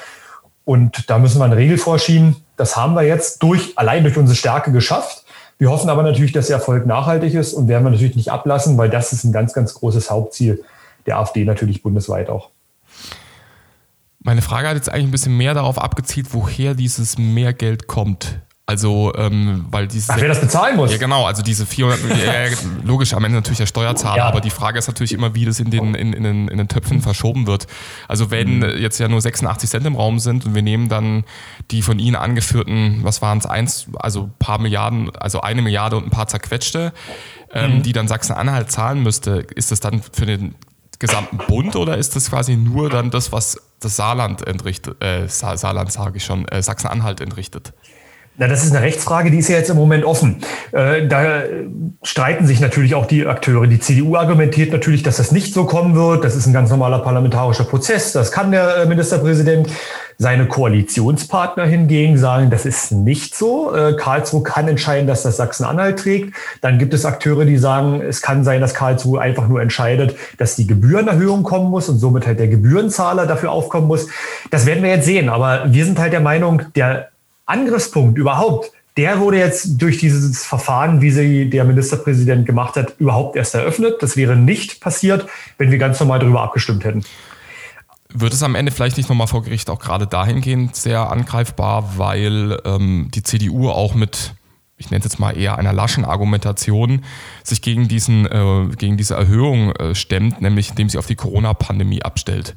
Und 0.66 1.10
da 1.10 1.18
müssen 1.18 1.40
wir 1.40 1.46
eine 1.46 1.58
Regel 1.58 1.80
vorschieben. 1.80 2.36
Das 2.58 2.78
haben 2.78 2.94
wir 2.94 3.02
jetzt 3.02 3.42
durch, 3.42 3.74
allein 3.76 4.04
durch 4.04 4.18
unsere 4.18 4.36
Stärke 4.36 4.72
geschafft. 4.72 5.24
Wir 5.58 5.72
hoffen 5.72 5.90
aber 5.90 6.04
natürlich, 6.04 6.32
dass 6.32 6.48
der 6.48 6.58
Erfolg 6.58 6.86
nachhaltig 6.86 7.34
ist 7.34 7.54
und 7.54 7.68
werden 7.68 7.86
wir 7.86 7.90
natürlich 7.90 8.16
nicht 8.16 8.32
ablassen, 8.32 8.78
weil 8.78 8.92
das 8.92 9.14
ist 9.14 9.24
ein 9.24 9.32
ganz, 9.32 9.54
ganz 9.54 9.74
großes 9.74 10.12
Hauptziel 10.12 10.64
der 11.08 11.18
AfD 11.18 11.44
natürlich 11.44 11.82
bundesweit 11.82 12.30
auch. 12.30 12.52
Meine 14.20 14.42
Frage 14.42 14.68
hat 14.68 14.76
jetzt 14.76 14.92
eigentlich 14.92 15.08
ein 15.08 15.12
bisschen 15.12 15.38
mehr 15.38 15.54
darauf 15.54 15.78
abgezielt, 15.78 16.28
woher 16.32 16.74
dieses 16.74 17.18
Mehrgeld 17.18 17.88
kommt. 17.88 18.42
Also, 18.70 19.14
ähm, 19.16 19.66
weil 19.72 19.88
dieses. 19.88 20.10
Ach, 20.10 20.18
wer 20.20 20.28
das 20.28 20.42
bezahlen 20.42 20.76
muss? 20.76 20.92
Ja, 20.92 20.98
genau. 20.98 21.26
Also, 21.26 21.42
diese 21.42 21.66
400, 21.66 22.02
ja, 22.22 22.34
logisch, 22.84 23.14
am 23.14 23.24
Ende 23.24 23.38
natürlich 23.38 23.60
der 23.60 23.66
Steuerzahler. 23.66 24.18
Ja. 24.18 24.28
Aber 24.28 24.42
die 24.42 24.50
Frage 24.50 24.78
ist 24.78 24.88
natürlich 24.88 25.14
immer, 25.14 25.34
wie 25.34 25.46
das 25.46 25.62
in 25.62 25.72
den, 25.72 25.96
in, 25.96 26.12
in, 26.12 26.24
den, 26.24 26.48
in 26.50 26.58
den 26.58 26.68
Töpfen 26.68 27.02
verschoben 27.02 27.48
wird. 27.48 27.66
Also, 28.10 28.30
wenn 28.30 28.58
mhm. 28.58 28.78
jetzt 28.78 29.00
ja 29.00 29.08
nur 29.08 29.22
86 29.22 29.70
Cent 29.70 29.86
im 29.86 29.96
Raum 29.96 30.20
sind 30.20 30.46
und 30.46 30.54
wir 30.54 30.64
nehmen 30.64 30.90
dann 30.90 31.24
die 31.72 31.82
von 31.82 31.98
Ihnen 31.98 32.18
angeführten, 32.18 33.00
was 33.04 33.22
waren 33.22 33.38
es, 33.38 33.46
eins, 33.46 33.88
also 34.00 34.32
paar 34.38 34.60
Milliarden, 34.60 35.16
also 35.16 35.40
eine 35.40 35.62
Milliarde 35.62 35.96
und 35.96 36.04
ein 36.04 36.10
paar 36.10 36.28
zerquetschte, 36.28 36.92
ähm, 37.54 37.78
mhm. 37.78 37.84
die 37.84 37.94
dann 37.94 38.10
Sachsen-Anhalt 38.10 38.70
zahlen 38.70 39.02
müsste, 39.02 39.48
ist 39.56 39.72
das 39.72 39.80
dann 39.80 40.02
für 40.02 40.26
den 40.26 40.56
gesamten 41.00 41.38
Bund 41.38 41.76
oder 41.76 41.98
ist 41.98 42.16
das 42.16 42.30
quasi 42.30 42.56
nur 42.56 42.90
dann 42.90 43.12
das, 43.12 43.32
was 43.32 43.58
das 43.80 43.96
Saarland 43.96 44.46
entrichtet, 44.48 45.02
äh, 45.04 45.28
Saarland 45.28 45.92
sage 45.92 46.18
ich 46.18 46.26
schon, 46.26 46.48
äh, 46.48 46.62
Sachsen-Anhalt 46.62 47.22
entrichtet? 47.22 47.74
Na, 48.40 48.48
das 48.48 48.64
ist 48.64 48.76
eine 48.76 48.86
Rechtsfrage, 48.86 49.32
die 49.32 49.40
ist 49.40 49.48
ja 49.48 49.58
jetzt 49.58 49.72
im 49.72 49.78
Moment 49.78 50.06
offen. 50.06 50.44
Äh, 50.72 51.08
da 51.08 51.42
streiten 52.04 52.46
sich 52.46 52.60
natürlich 52.60 52.94
auch 52.94 53.08
die 53.08 53.26
Akteure. 53.26 53.66
Die 53.66 53.80
CDU 53.80 54.16
argumentiert 54.16 54.72
natürlich, 54.72 55.02
dass 55.02 55.18
das 55.18 55.32
nicht 55.32 55.56
so 55.56 55.66
kommen 55.66 55.96
wird. 55.96 56.24
Das 56.24 56.36
ist 56.36 56.46
ein 56.46 56.54
ganz 56.54 56.70
normaler 56.70 57.00
parlamentarischer 57.00 57.64
Prozess. 57.64 58.12
Das 58.12 58.32
kann 58.32 58.52
der 58.52 58.78
äh, 58.78 58.86
Ministerpräsident. 58.86 59.70
Seine 60.20 60.48
Koalitionspartner 60.48 61.66
hingegen 61.66 62.18
sagen, 62.18 62.50
das 62.50 62.66
ist 62.66 62.92
nicht 62.92 63.36
so. 63.36 63.76
Äh, 63.76 63.96
Karlsruhe 63.96 64.42
kann 64.42 64.68
entscheiden, 64.68 65.06
dass 65.06 65.22
das 65.22 65.38
Sachsen-Anhalt 65.38 66.00
trägt. 66.00 66.34
Dann 66.62 66.80
gibt 66.80 66.96
es 66.96 67.06
Akteure, 67.06 67.46
die 67.46 67.58
sagen, 67.58 68.02
es 68.02 68.22
kann 68.22 68.44
sein, 68.44 68.62
dass 68.62 68.74
Karlsruhe 68.74 69.22
einfach 69.22 69.48
nur 69.48 69.62
entscheidet, 69.62 70.16
dass 70.40 70.56
die 70.56 70.66
Gebührenerhöhung 70.66 71.44
kommen 71.44 71.70
muss 71.70 71.88
und 71.88 72.00
somit 72.00 72.26
halt 72.26 72.40
der 72.40 72.48
Gebührenzahler 72.48 73.28
dafür 73.28 73.52
aufkommen 73.52 73.88
muss. 73.88 74.08
Das 74.50 74.66
werden 74.66 74.84
wir 74.84 74.90
jetzt 74.90 75.06
sehen. 75.06 75.30
Aber 75.30 75.66
wir 75.68 75.86
sind 75.86 76.00
halt 76.00 76.14
der 76.14 76.22
Meinung, 76.22 76.64
der 76.76 77.10
Angriffspunkt 77.46 78.18
überhaupt 78.18 78.72
der 78.98 79.20
wurde 79.20 79.38
jetzt 79.38 79.80
durch 79.80 80.00
dieses 80.00 80.44
Verfahren, 80.44 81.02
wie 81.02 81.12
sie 81.12 81.50
der 81.50 81.64
Ministerpräsident 81.64 82.48
gemacht 82.48 82.76
hat, 82.76 82.96
überhaupt 82.98 83.36
erst 83.36 83.54
eröffnet. 83.54 83.98
Das 84.02 84.18
wäre 84.18 84.36
nicht 84.36 84.82
passiert, 84.82 85.28
wenn 85.60 85.70
wir 85.70 85.78
ganz 85.78 86.00
normal 86.00 86.18
darüber 86.18 86.42
abgestimmt 86.42 86.84
hätten. 86.84 87.04
Wird 88.14 88.34
es 88.34 88.42
am 88.42 88.56
Ende 88.56 88.72
vielleicht 88.72 88.98
nicht 88.98 89.10
nochmal 89.10 89.28
vor 89.28 89.44
Gericht 89.44 89.70
auch 89.70 89.80
gerade 89.80 90.08
dahingehend 90.08 90.76
sehr 90.76 91.12
angreifbar, 91.12 91.98
weil 91.98 92.60
ähm, 92.64 93.10
die 93.14 93.22
CDU 93.22 93.70
auch 93.70 93.96
mit, 93.96 94.34
ich 94.78 94.90
nenne 94.90 95.00
es 95.00 95.12
jetzt 95.12 95.20
mal 95.20 95.38
eher 95.38 95.58
einer 95.58 95.74
laschen 95.74 96.06
Argumentation, 96.06 97.04
sich 97.44 97.62
gegen, 97.62 97.88
diesen, 97.88 98.26
äh, 98.26 98.70
gegen 98.78 98.96
diese 98.96 99.16
Erhöhung 99.16 99.72
äh, 99.76 99.94
stemmt, 99.94 100.42
nämlich 100.42 100.70
indem 100.70 100.90
sie 100.90 100.98
auf 100.98 101.06
die 101.06 101.16
Corona-Pandemie 101.16 102.02
abstellt? 102.02 102.56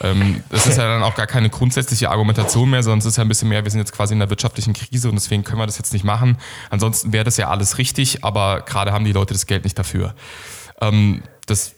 Ähm, 0.00 0.42
das 0.50 0.66
ist 0.66 0.78
ja 0.78 0.86
dann 0.86 1.02
auch 1.02 1.14
gar 1.14 1.26
keine 1.26 1.50
grundsätzliche 1.50 2.10
Argumentation 2.10 2.70
mehr, 2.70 2.82
sondern 2.82 3.00
es 3.00 3.06
ist 3.06 3.16
ja 3.16 3.24
ein 3.24 3.28
bisschen 3.28 3.48
mehr, 3.48 3.64
wir 3.64 3.70
sind 3.70 3.80
jetzt 3.80 3.92
quasi 3.92 4.14
in 4.14 4.20
einer 4.20 4.30
wirtschaftlichen 4.30 4.74
Krise 4.74 5.08
und 5.08 5.14
deswegen 5.14 5.44
können 5.44 5.58
wir 5.58 5.66
das 5.66 5.78
jetzt 5.78 5.92
nicht 5.92 6.04
machen. 6.04 6.38
Ansonsten 6.70 7.12
wäre 7.12 7.24
das 7.24 7.36
ja 7.36 7.48
alles 7.48 7.78
richtig, 7.78 8.24
aber 8.24 8.60
gerade 8.62 8.92
haben 8.92 9.04
die 9.04 9.12
Leute 9.12 9.34
das 9.34 9.46
Geld 9.46 9.64
nicht 9.64 9.78
dafür. 9.78 10.14
Ähm, 10.80 11.22
das 11.46 11.75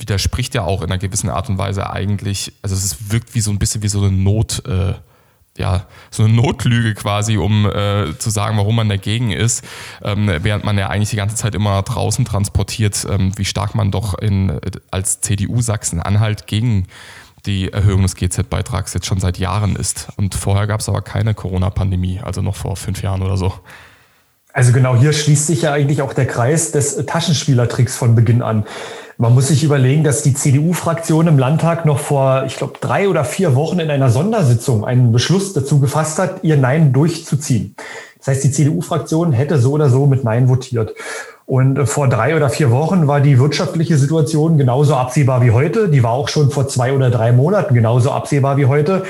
widerspricht 0.00 0.54
ja 0.54 0.62
auch 0.62 0.82
in 0.82 0.90
einer 0.90 0.98
gewissen 0.98 1.30
Art 1.30 1.48
und 1.48 1.58
Weise 1.58 1.90
eigentlich, 1.90 2.52
also 2.62 2.74
es 2.74 3.12
wirkt 3.12 3.34
wie 3.34 3.40
so 3.40 3.50
ein 3.50 3.58
bisschen 3.58 3.82
wie 3.82 3.88
so 3.88 4.00
eine 4.00 4.10
Not, 4.10 4.62
äh, 4.66 4.94
ja, 5.56 5.86
so 6.10 6.24
eine 6.24 6.32
Notlüge 6.32 6.94
quasi, 6.94 7.36
um 7.36 7.66
äh, 7.66 8.18
zu 8.18 8.30
sagen, 8.30 8.56
warum 8.56 8.76
man 8.76 8.88
dagegen 8.88 9.30
ist, 9.30 9.64
ähm, 10.02 10.30
während 10.40 10.64
man 10.64 10.76
ja 10.76 10.88
eigentlich 10.88 11.10
die 11.10 11.16
ganze 11.16 11.36
Zeit 11.36 11.54
immer 11.54 11.80
draußen 11.82 12.24
transportiert, 12.24 13.06
ähm, 13.08 13.32
wie 13.36 13.44
stark 13.44 13.74
man 13.74 13.90
doch 13.90 14.18
in, 14.18 14.58
als 14.90 15.20
CDU 15.20 15.60
Sachsen-Anhalt 15.60 16.46
gegen 16.46 16.88
die 17.46 17.72
Erhöhung 17.72 18.02
des 18.02 18.16
GZ-Beitrags 18.16 18.94
jetzt 18.94 19.06
schon 19.06 19.20
seit 19.20 19.38
Jahren 19.38 19.76
ist. 19.76 20.08
Und 20.16 20.34
vorher 20.34 20.66
gab 20.66 20.80
es 20.80 20.88
aber 20.88 21.02
keine 21.02 21.34
Corona-Pandemie, 21.34 22.20
also 22.22 22.40
noch 22.40 22.56
vor 22.56 22.76
fünf 22.76 23.02
Jahren 23.02 23.22
oder 23.22 23.36
so. 23.36 23.52
Also 24.52 24.72
genau 24.72 24.96
hier 24.96 25.12
schließt 25.12 25.48
sich 25.48 25.62
ja 25.62 25.72
eigentlich 25.72 26.00
auch 26.00 26.12
der 26.12 26.26
Kreis 26.26 26.70
des 26.70 27.04
Taschenspielertricks 27.06 27.96
von 27.96 28.14
Beginn 28.14 28.40
an. 28.40 28.64
Man 29.16 29.32
muss 29.32 29.48
sich 29.48 29.62
überlegen, 29.62 30.02
dass 30.02 30.22
die 30.22 30.34
CDU-Fraktion 30.34 31.28
im 31.28 31.38
Landtag 31.38 31.84
noch 31.86 32.00
vor, 32.00 32.44
ich 32.46 32.56
glaube, 32.56 32.74
drei 32.80 33.08
oder 33.08 33.24
vier 33.24 33.54
Wochen 33.54 33.78
in 33.78 33.88
einer 33.90 34.10
Sondersitzung 34.10 34.84
einen 34.84 35.12
Beschluss 35.12 35.52
dazu 35.52 35.78
gefasst 35.78 36.18
hat, 36.18 36.42
ihr 36.42 36.56
Nein 36.56 36.92
durchzuziehen. 36.92 37.76
Das 38.18 38.28
heißt, 38.28 38.44
die 38.44 38.50
CDU-Fraktion 38.50 39.32
hätte 39.32 39.58
so 39.58 39.72
oder 39.72 39.88
so 39.88 40.06
mit 40.06 40.24
Nein 40.24 40.48
votiert. 40.48 40.94
Und 41.46 41.78
äh, 41.78 41.86
vor 41.86 42.08
drei 42.08 42.34
oder 42.34 42.48
vier 42.48 42.72
Wochen 42.72 43.06
war 43.06 43.20
die 43.20 43.38
wirtschaftliche 43.38 43.98
Situation 43.98 44.58
genauso 44.58 44.96
absehbar 44.96 45.44
wie 45.44 45.52
heute. 45.52 45.88
Die 45.88 46.02
war 46.02 46.12
auch 46.12 46.28
schon 46.28 46.50
vor 46.50 46.66
zwei 46.66 46.92
oder 46.92 47.10
drei 47.10 47.30
Monaten 47.30 47.74
genauso 47.74 48.10
absehbar 48.10 48.56
wie 48.56 48.66
heute. 48.66 49.04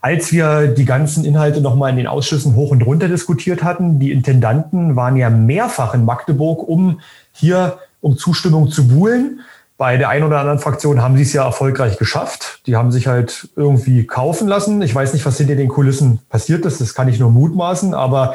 Als 0.00 0.32
wir 0.32 0.68
die 0.68 0.84
ganzen 0.84 1.24
Inhalte 1.24 1.60
nochmal 1.60 1.90
in 1.90 1.96
den 1.96 2.06
Ausschüssen 2.06 2.54
hoch 2.54 2.70
und 2.70 2.82
runter 2.82 3.08
diskutiert 3.08 3.64
hatten, 3.64 3.98
die 3.98 4.12
Intendanten 4.12 4.94
waren 4.94 5.16
ja 5.16 5.28
mehrfach 5.28 5.92
in 5.92 6.04
Magdeburg, 6.04 6.66
um 6.66 7.00
hier 7.32 7.78
um 8.00 8.16
Zustimmung 8.16 8.70
zu 8.70 8.88
buhlen. 8.88 9.40
Bei 9.76 9.96
der 9.96 10.10
einen 10.10 10.24
oder 10.24 10.40
anderen 10.40 10.58
Fraktion 10.58 11.00
haben 11.00 11.16
sie 11.16 11.22
es 11.22 11.32
ja 11.32 11.44
erfolgreich 11.44 11.96
geschafft. 11.96 12.60
Die 12.66 12.76
haben 12.76 12.92
sich 12.92 13.06
halt 13.06 13.48
irgendwie 13.56 14.06
kaufen 14.06 14.46
lassen. 14.46 14.82
Ich 14.82 14.94
weiß 14.94 15.14
nicht, 15.14 15.24
was 15.24 15.38
hinter 15.38 15.56
den 15.56 15.68
Kulissen 15.68 16.18
passiert 16.28 16.66
ist. 16.66 16.82
Das 16.82 16.94
kann 16.94 17.08
ich 17.08 17.18
nur 17.18 17.30
mutmaßen. 17.30 17.94
Aber 17.94 18.34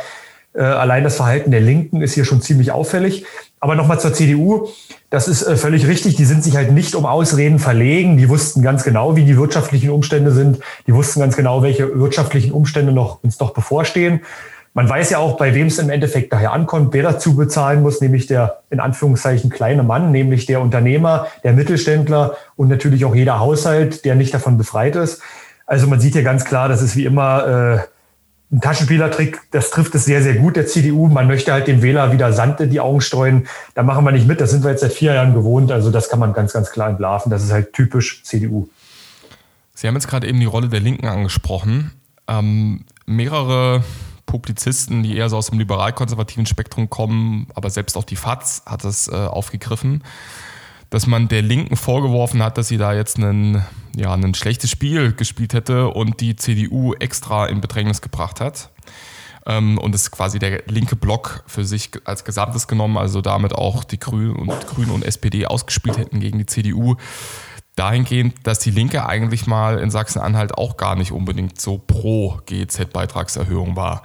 äh, 0.54 0.64
allein 0.64 1.04
das 1.04 1.18
Verhalten 1.18 1.52
der 1.52 1.62
Linken 1.62 2.02
ist 2.02 2.16
hier 2.16 2.26
schon 2.26 2.42
ziemlich 2.42 2.72
auffällig. 2.72 3.26
Aber 3.60 3.76
nochmal 3.76 4.00
zur 4.00 4.12
CDU. 4.12 4.70
Das 5.12 5.28
ist 5.28 5.44
äh, 5.44 5.56
völlig 5.56 5.86
richtig. 5.86 6.16
Die 6.16 6.26
sind 6.26 6.44
sich 6.44 6.56
halt 6.56 6.72
nicht 6.72 6.96
um 6.96 7.06
Ausreden 7.06 7.60
verlegen. 7.60 8.18
Die 8.18 8.28
wussten 8.28 8.64
ganz 8.64 8.84
genau, 8.84 9.16
wie 9.16 9.24
die 9.24 9.38
wirtschaftlichen 9.38 9.92
Umstände 9.92 10.32
sind. 10.32 10.60
Die 10.88 10.96
wussten 10.96 11.20
ganz 11.20 11.36
genau, 11.36 11.62
welche 11.62 12.00
wirtschaftlichen 12.00 12.54
Umstände 12.54 12.92
noch, 12.92 13.24
uns 13.24 13.40
noch 13.40 13.54
bevorstehen. 13.54 14.22
Man 14.76 14.90
weiß 14.90 15.10
ja 15.12 15.20
auch, 15.20 15.38
bei 15.38 15.56
wem 15.56 15.68
es 15.68 15.80
im 15.80 15.90
Endeffekt 15.90 16.34
daher 16.34 16.52
ankommt, 16.52 16.94
wer 16.94 17.04
dazu 17.04 17.34
bezahlen 17.34 17.82
muss, 17.82 18.02
nämlich 18.02 18.28
der 18.28 18.60
in 18.70 18.82
Anführungszeichen 18.82 19.50
kleine 19.50 19.84
Mann, 19.84 20.12
nämlich 20.12 20.48
der 20.48 20.60
Unternehmer, 20.60 21.28
der 21.46 21.54
Mittelständler 21.54 22.36
und 22.58 22.68
natürlich 22.68 23.06
auch 23.06 23.16
jeder 23.16 23.40
Haushalt, 23.40 24.04
der 24.04 24.16
nicht 24.16 24.34
davon 24.34 24.58
befreit 24.58 24.98
ist. 24.98 25.22
Also 25.66 25.88
man 25.88 26.02
sieht 26.02 26.12
hier 26.12 26.24
ganz 26.24 26.44
klar, 26.44 26.68
das 26.68 26.82
ist 26.82 26.98
wie 26.98 27.06
immer 27.06 27.48
äh, 27.48 28.54
ein 28.54 28.60
Taschenspielertrick, 28.60 29.40
das 29.52 29.70
trifft 29.70 29.96
es 29.96 30.04
sehr, 30.04 30.22
sehr 30.22 30.36
gut, 30.36 30.58
der 30.58 30.68
CDU. 30.68 31.08
Man 31.08 31.28
möchte 31.28 31.54
halt 31.54 31.68
dem 31.68 31.82
Wähler 31.82 32.12
wieder 32.12 32.34
Sand 32.34 32.60
in 32.60 32.70
die 32.70 32.82
Augen 32.82 33.00
streuen. 33.00 33.48
Da 33.76 33.84
machen 33.84 34.04
wir 34.04 34.12
nicht 34.12 34.28
mit. 34.28 34.42
Das 34.42 34.52
sind 34.52 34.66
wir 34.66 34.72
jetzt 34.72 34.82
seit 34.82 34.92
vier 34.92 35.14
Jahren 35.14 35.34
gewohnt. 35.34 35.72
Also 35.72 35.90
das 35.90 36.10
kann 36.10 36.20
man 36.20 36.34
ganz, 36.34 36.52
ganz 36.52 36.70
klar 36.72 36.90
entlarven. 36.90 37.30
Das 37.30 37.46
ist 37.46 37.54
halt 37.54 37.72
typisch 37.72 38.24
CDU. 38.26 38.68
Sie 39.74 39.88
haben 39.88 39.96
jetzt 39.96 40.10
gerade 40.10 40.28
eben 40.28 40.42
die 40.42 40.46
Rolle 40.46 40.68
der 40.68 40.82
Linken 40.82 41.08
angesprochen. 41.08 41.92
Ähm, 42.28 42.84
mehrere 43.06 43.86
Publizisten, 44.26 45.04
die 45.04 45.18
eher 45.18 45.30
so 45.30 45.38
aus 45.38 45.50
dem 45.50 45.60
liberal-konservativen 45.60 46.46
Spektrum 46.46 46.90
kommen, 46.90 47.48
aber 47.54 47.70
selbst 47.70 47.98
auch 47.98 48.04
die 48.04 48.16
FAZ 48.16 48.64
hat 48.66 48.84
es 48.84 49.08
äh, 49.08 49.16
aufgegriffen, 49.16 50.04
dass 50.90 51.08
man 51.08 51.28
der 51.28 51.42
Linken 51.42 51.76
vorgeworfen 51.76 52.44
hat, 52.44 52.58
dass 52.58 52.68
sie 52.68 52.78
da 52.78 52.94
jetzt 52.94 53.18
einen 53.18 53.64
ja, 53.96 54.14
ein 54.14 54.34
schlechtes 54.34 54.70
Spiel 54.70 55.14
gespielt 55.14 55.54
hätte 55.54 55.90
und 55.90 56.20
die 56.22 56.36
CDU 56.36 56.94
extra 56.94 57.46
in 57.46 57.62
Bedrängnis 57.62 58.02
gebracht 58.02 58.42
hat. 58.42 58.70
Ähm, 59.46 59.78
und 59.78 59.94
es 59.94 60.10
quasi 60.12 60.40
der 60.40 60.64
linke 60.68 60.96
Block 60.96 61.44
für 61.48 61.66
sich 61.66 61.92
als 62.04 62.26
Gesamtes 62.26 62.68
genommen, 62.68 62.98
also 62.98 63.22
damit 63.22 63.54
auch 63.54 63.84
die 63.84 64.00
Grünen 64.00 64.36
und, 64.36 64.68
Grünen 64.68 64.92
und 64.92 65.06
SPD 65.06 65.46
ausgespielt 65.46 65.98
hätten 65.98 66.20
gegen 66.20 66.40
die 66.40 66.46
CDU. 66.46 66.96
Dahingehend, 67.76 68.36
dass 68.44 68.60
die 68.60 68.72
Linke 68.72 69.06
eigentlich 69.06 69.48
mal 69.48 69.80
in 69.80 69.92
Sachsen-Anhalt 69.92 70.58
auch 70.58 70.78
gar 70.78 70.96
nicht 70.96 71.12
unbedingt 71.12 71.60
so 71.60 71.78
pro 71.78 72.40
GEZ-Beitragserhöhung 72.46 73.76
war. 73.76 74.04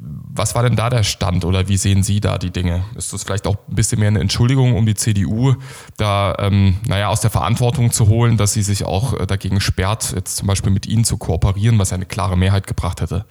Was 0.00 0.54
war 0.54 0.62
denn 0.62 0.76
da 0.76 0.90
der 0.90 1.02
Stand 1.02 1.44
oder 1.44 1.68
wie 1.68 1.76
sehen 1.76 2.02
Sie 2.02 2.20
da 2.20 2.38
die 2.38 2.50
Dinge? 2.50 2.84
Ist 2.96 3.12
das 3.12 3.24
vielleicht 3.24 3.46
auch 3.46 3.56
ein 3.68 3.74
bisschen 3.74 3.98
mehr 3.98 4.08
eine 4.08 4.20
Entschuldigung, 4.20 4.76
um 4.76 4.86
die 4.86 4.94
CDU 4.94 5.54
da, 5.96 6.36
ähm, 6.38 6.76
naja, 6.86 7.08
aus 7.08 7.20
der 7.20 7.30
Verantwortung 7.30 7.90
zu 7.90 8.08
holen, 8.08 8.36
dass 8.36 8.52
sie 8.52 8.62
sich 8.62 8.84
auch 8.84 9.18
äh, 9.18 9.26
dagegen 9.26 9.60
sperrt, 9.60 10.12
jetzt 10.14 10.36
zum 10.36 10.46
Beispiel 10.46 10.70
mit 10.70 10.86
Ihnen 10.86 11.04
zu 11.04 11.16
kooperieren, 11.16 11.78
was 11.78 11.92
eine 11.92 12.06
klare 12.06 12.36
Mehrheit 12.36 12.66
gebracht 12.66 13.00
hätte? 13.00 13.24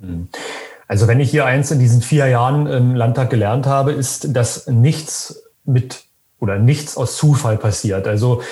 Hm. 0.00 0.28
Also 0.86 1.06
wenn 1.06 1.20
ich 1.20 1.30
hier 1.30 1.46
eins 1.46 1.70
in 1.70 1.78
diesen 1.78 2.02
vier 2.02 2.26
Jahren 2.26 2.66
im 2.66 2.96
Landtag 2.96 3.30
gelernt 3.30 3.66
habe, 3.66 3.92
ist, 3.92 4.34
dass 4.34 4.66
nichts 4.66 5.42
mit 5.64 6.04
oder 6.40 6.58
nichts 6.58 6.96
aus 6.96 7.16
Zufall 7.16 7.56
passiert. 7.56 8.08
Also 8.08 8.42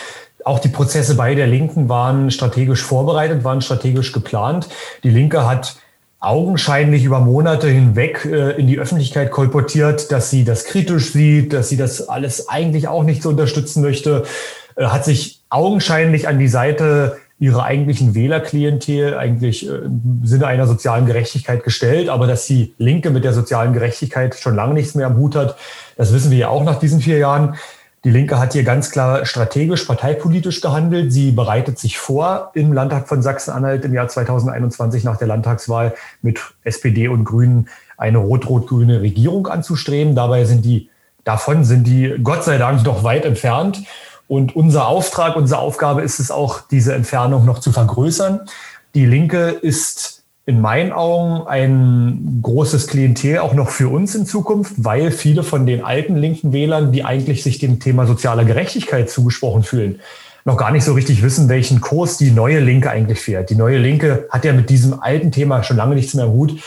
auch 0.44 0.60
die 0.60 0.68
Prozesse 0.68 1.16
bei 1.16 1.34
der 1.34 1.46
Linken 1.46 1.88
waren 1.88 2.30
strategisch 2.30 2.82
vorbereitet, 2.82 3.44
waren 3.44 3.60
strategisch 3.60 4.12
geplant. 4.12 4.68
Die 5.02 5.10
Linke 5.10 5.46
hat 5.46 5.76
augenscheinlich 6.20 7.04
über 7.04 7.20
Monate 7.20 7.68
hinweg 7.68 8.24
äh, 8.24 8.52
in 8.52 8.66
die 8.66 8.78
Öffentlichkeit 8.78 9.30
kolportiert, 9.30 10.10
dass 10.10 10.30
sie 10.30 10.44
das 10.44 10.64
kritisch 10.64 11.12
sieht, 11.12 11.52
dass 11.52 11.68
sie 11.68 11.76
das 11.76 12.08
alles 12.08 12.48
eigentlich 12.48 12.88
auch 12.88 13.04
nicht 13.04 13.22
so 13.22 13.28
unterstützen 13.28 13.82
möchte, 13.82 14.24
äh, 14.76 14.86
hat 14.86 15.04
sich 15.04 15.40
augenscheinlich 15.48 16.26
an 16.26 16.38
die 16.38 16.48
Seite 16.48 17.18
ihrer 17.40 17.62
eigentlichen 17.62 18.16
Wählerklientel 18.16 19.16
eigentlich 19.16 19.68
äh, 19.68 19.72
im 19.72 20.22
Sinne 20.24 20.48
einer 20.48 20.66
sozialen 20.66 21.06
Gerechtigkeit 21.06 21.62
gestellt. 21.62 22.08
Aber 22.08 22.26
dass 22.26 22.46
die 22.46 22.74
Linke 22.78 23.10
mit 23.10 23.24
der 23.24 23.32
sozialen 23.32 23.72
Gerechtigkeit 23.72 24.34
schon 24.34 24.56
lange 24.56 24.74
nichts 24.74 24.96
mehr 24.96 25.06
am 25.06 25.16
Hut 25.16 25.36
hat, 25.36 25.56
das 25.96 26.12
wissen 26.12 26.32
wir 26.32 26.38
ja 26.38 26.48
auch 26.48 26.64
nach 26.64 26.80
diesen 26.80 27.00
vier 27.00 27.18
Jahren. 27.18 27.54
Die 28.04 28.10
Linke 28.10 28.38
hat 28.38 28.52
hier 28.52 28.62
ganz 28.62 28.90
klar 28.90 29.26
strategisch, 29.26 29.84
parteipolitisch 29.84 30.60
gehandelt. 30.60 31.12
Sie 31.12 31.32
bereitet 31.32 31.78
sich 31.78 31.98
vor, 31.98 32.52
im 32.54 32.72
Landtag 32.72 33.08
von 33.08 33.22
Sachsen-Anhalt 33.22 33.84
im 33.84 33.92
Jahr 33.92 34.06
2021 34.06 35.02
nach 35.02 35.16
der 35.16 35.26
Landtagswahl 35.26 35.94
mit 36.22 36.40
SPD 36.62 37.08
und 37.08 37.24
Grünen 37.24 37.68
eine 37.96 38.18
rot-rot-grüne 38.18 39.00
Regierung 39.00 39.48
anzustreben. 39.48 40.14
Dabei 40.14 40.44
sind 40.44 40.64
die, 40.64 40.90
davon 41.24 41.64
sind 41.64 41.88
die 41.88 42.14
Gott 42.22 42.44
sei 42.44 42.56
Dank 42.56 42.84
noch 42.84 43.02
weit 43.02 43.24
entfernt. 43.24 43.82
Und 44.28 44.54
unser 44.54 44.86
Auftrag, 44.86 45.34
unsere 45.34 45.60
Aufgabe 45.60 46.02
ist 46.02 46.20
es 46.20 46.30
auch, 46.30 46.60
diese 46.60 46.94
Entfernung 46.94 47.44
noch 47.44 47.58
zu 47.58 47.72
vergrößern. 47.72 48.42
Die 48.94 49.06
Linke 49.06 49.48
ist 49.48 50.17
in 50.48 50.62
meinen 50.62 50.92
Augen 50.92 51.46
ein 51.46 52.40
großes 52.40 52.86
Klientel 52.86 53.40
auch 53.40 53.52
noch 53.52 53.68
für 53.68 53.90
uns 53.90 54.14
in 54.14 54.24
Zukunft, 54.24 54.72
weil 54.78 55.10
viele 55.10 55.42
von 55.42 55.66
den 55.66 55.84
alten 55.84 56.16
linken 56.16 56.54
Wählern, 56.54 56.90
die 56.90 57.04
eigentlich 57.04 57.42
sich 57.42 57.58
dem 57.58 57.80
Thema 57.80 58.06
sozialer 58.06 58.46
Gerechtigkeit 58.46 59.10
zugesprochen 59.10 59.62
fühlen, 59.62 60.00
noch 60.46 60.56
gar 60.56 60.70
nicht 60.70 60.84
so 60.84 60.94
richtig 60.94 61.22
wissen, 61.22 61.50
welchen 61.50 61.82
Kurs 61.82 62.16
die 62.16 62.30
neue 62.30 62.60
Linke 62.60 62.90
eigentlich 62.90 63.20
fährt. 63.20 63.50
Die 63.50 63.56
neue 63.56 63.76
Linke 63.76 64.26
hat 64.30 64.46
ja 64.46 64.54
mit 64.54 64.70
diesem 64.70 65.02
alten 65.02 65.32
Thema 65.32 65.62
schon 65.62 65.76
lange 65.76 65.94
nichts 65.94 66.14
mehr 66.14 66.24
im 66.24 66.32
Hut. 66.32 66.58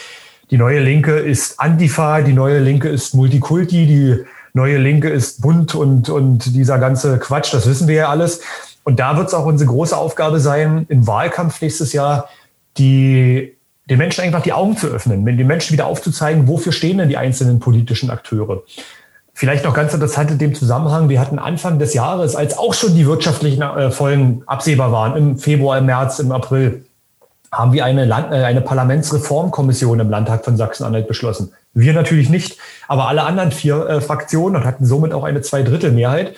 Die 0.52 0.60
neue 0.60 0.80
Linke 0.80 1.18
ist 1.18 1.60
Antifa, 1.60 2.22
die 2.22 2.34
neue 2.34 2.60
Linke 2.60 2.88
ist 2.88 3.16
Multikulti, 3.16 3.88
die 3.88 4.18
neue 4.54 4.78
Linke 4.78 5.10
ist 5.10 5.42
bunt 5.42 5.74
und, 5.74 6.08
und 6.08 6.56
dieser 6.56 6.78
ganze 6.78 7.18
Quatsch, 7.18 7.52
das 7.52 7.68
wissen 7.68 7.88
wir 7.88 7.96
ja 7.96 8.10
alles. 8.10 8.42
Und 8.84 9.00
da 9.00 9.18
wird 9.18 9.30
es 9.30 9.34
auch 9.34 9.48
unsere 9.48 9.72
große 9.72 9.98
Aufgabe 9.98 10.40
sein, 10.40 10.86
im 10.88 11.08
Wahlkampf 11.08 11.60
nächstes 11.64 11.94
Jahr 11.94 12.30
die, 12.78 13.56
den 13.92 13.98
Menschen 13.98 14.24
einfach 14.24 14.42
die 14.42 14.54
Augen 14.54 14.78
zu 14.78 14.88
öffnen, 14.88 15.26
den 15.26 15.46
Menschen 15.46 15.74
wieder 15.74 15.86
aufzuzeigen, 15.86 16.48
wofür 16.48 16.72
stehen 16.72 17.00
denn 17.00 17.10
die 17.10 17.18
einzelnen 17.18 17.60
politischen 17.60 18.10
Akteure. 18.10 18.64
Vielleicht 19.34 19.66
noch 19.66 19.74
ganz 19.74 19.94
interessant 19.94 20.32
in 20.32 20.38
dem 20.38 20.56
Zusammenhang, 20.56 21.10
wir 21.10 21.20
hatten 21.20 21.40
Anfang 21.40 21.78
des 21.78 21.94
Jahres, 21.94 22.38
als 22.38 22.58
auch 22.58 22.74
schon 22.74 22.96
die 22.96 23.06
wirtschaftlichen 23.06 23.62
äh, 23.62 23.92
Folgen 23.92 24.44
absehbar 24.46 24.94
waren, 24.94 25.18
im 25.18 25.38
Februar, 25.38 25.78
im 25.78 25.88
März, 25.88 26.20
im 26.20 26.32
April, 26.32 26.86
haben 27.52 27.74
wir 27.74 27.84
eine, 27.84 28.06
Land, 28.06 28.32
äh, 28.32 28.46
eine 28.46 28.62
Parlamentsreformkommission 28.62 30.00
im 30.00 30.10
Landtag 30.10 30.46
von 30.46 30.56
Sachsen-Anhalt 30.56 31.10
beschlossen. 31.10 31.52
Wir 31.74 31.92
natürlich 31.92 32.30
nicht, 32.30 32.58
aber 32.88 33.10
alle 33.10 33.24
anderen 33.24 33.52
vier 33.52 33.90
äh, 33.90 34.00
Fraktionen 34.00 34.56
und 34.56 34.64
hatten 34.66 34.86
somit 34.86 35.12
auch 35.12 35.26
eine 35.26 35.42
Zweidrittelmehrheit. 35.42 36.34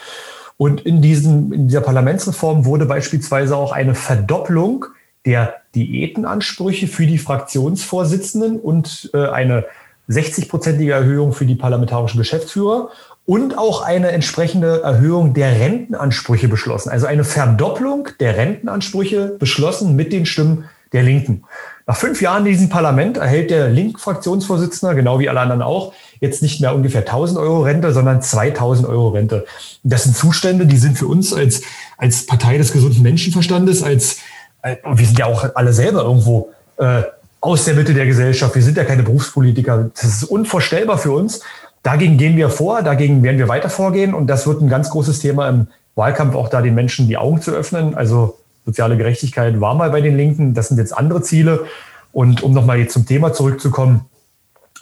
Und 0.58 0.82
in, 0.82 1.04
diesem, 1.04 1.54
in 1.54 1.68
dieser 1.68 1.82
Parlamentsreform 1.82 2.66
wurde 2.66 2.88
beispielsweise 2.88 3.56
auch 3.56 3.74
eine 3.74 3.94
Verdopplung 3.94 4.88
der 5.25 5.56
Diätenansprüche 5.75 6.88
für 6.88 7.06
die 7.06 7.18
Fraktionsvorsitzenden 7.18 8.60
und 8.60 9.10
äh, 9.13 9.27
eine 9.27 9.65
60-prozentige 10.10 10.92
Erhöhung 10.92 11.34
für 11.34 11.46
die 11.46 11.56
parlamentarischen 11.56 12.20
Geschäftsführer 12.20 12.89
und 13.25 13.58
auch 13.58 13.82
eine 13.82 14.12
entsprechende 14.12 14.82
Erhöhung 14.82 15.34
der 15.34 15.60
Rentenansprüche 15.60 16.50
beschlossen. 16.50 16.89
Also 16.89 17.08
eine 17.08 17.24
Verdopplung 17.24 18.10
der 18.20 18.36
Rentenansprüche 18.36 19.38
beschlossen 19.39 19.96
mit 19.96 20.12
den 20.12 20.25
Stimmen 20.25 20.65
der 20.92 21.03
Linken. 21.03 21.44
Nach 21.88 21.98
fünf 21.98 22.22
Jahren 22.22 22.46
in 22.46 22.51
diesem 22.51 22.70
Parlament 22.70 23.18
erhält 23.18 23.50
der 23.50 23.70
Link-Fraktionsvorsitzende, 23.70 24.96
genau 24.96 25.20
wie 25.20 25.27
alle 25.27 25.39
anderen 25.39 25.62
auch, 25.62 25.94
jetzt 26.22 26.42
nicht 26.42 26.62
mehr 26.62 26.74
ungefähr 26.75 27.01
1000 27.01 27.39
Euro 27.39 27.63
Rente, 27.63 27.92
sondern 27.92 28.22
2000 28.22 28.88
Euro 28.88 29.10
Rente. 29.10 29.46
Das 29.84 30.03
sind 30.03 30.15
Zustände, 30.15 30.65
die 30.65 30.77
sind 30.77 30.98
für 30.98 31.08
uns 31.08 31.34
als, 31.34 31.62
als 31.98 32.25
Partei 32.25 32.58
des 32.58 32.72
gesunden 32.72 33.01
Menschenverstandes, 33.01 33.84
als, 33.84 34.20
als 34.63 34.79
wir 34.84 35.05
sind 35.05 35.20
ja 35.20 35.25
auch 35.25 35.46
alle 35.55 35.74
selber 35.74 36.03
irgendwo 36.03 36.50
äh, 36.77 37.03
aus 37.41 37.65
der 37.65 37.75
Mitte 37.75 37.93
der 37.93 38.05
Gesellschaft. 38.05 38.55
Wir 38.55 38.63
sind 38.63 38.77
ja 38.77 38.86
keine 38.86 39.03
Berufspolitiker. 39.03 39.91
Das 39.93 40.05
ist 40.05 40.24
unvorstellbar 40.24 40.98
für 40.98 41.12
uns. 41.12 41.41
Dagegen 41.84 42.17
gehen 42.17 42.38
wir 42.38 42.50
vor, 42.50 42.82
dagegen 42.82 43.22
werden 43.24 43.38
wir 43.38 43.50
weiter 43.50 43.70
vorgehen 43.70 44.13
und 44.13 44.27
das 44.27 44.48
wird 44.48 44.62
ein 44.62 44.70
ganz 44.70 44.89
großes 44.89 45.20
Thema 45.20 45.50
im 45.50 45.67
Wahlkampf, 45.96 46.34
auch 46.36 46.48
da 46.48 46.62
den 46.62 46.74
Menschen 46.74 47.10
die 47.10 47.17
Augen 47.17 47.41
zu 47.41 47.51
öffnen. 47.51 47.96
Also 47.96 48.39
soziale 48.65 48.96
Gerechtigkeit 48.96 49.60
war 49.60 49.75
mal 49.75 49.89
bei 49.89 50.00
den 50.00 50.15
Linken, 50.15 50.53
das 50.53 50.70
sind 50.70 50.77
jetzt 50.77 50.98
andere 50.98 51.22
Ziele. 51.22 51.65
Und 52.13 52.41
um 52.41 52.53
nochmal 52.53 52.77
jetzt 52.79 52.93
zum 52.93 53.05
Thema 53.05 53.34
zurückzukommen, 53.34 54.05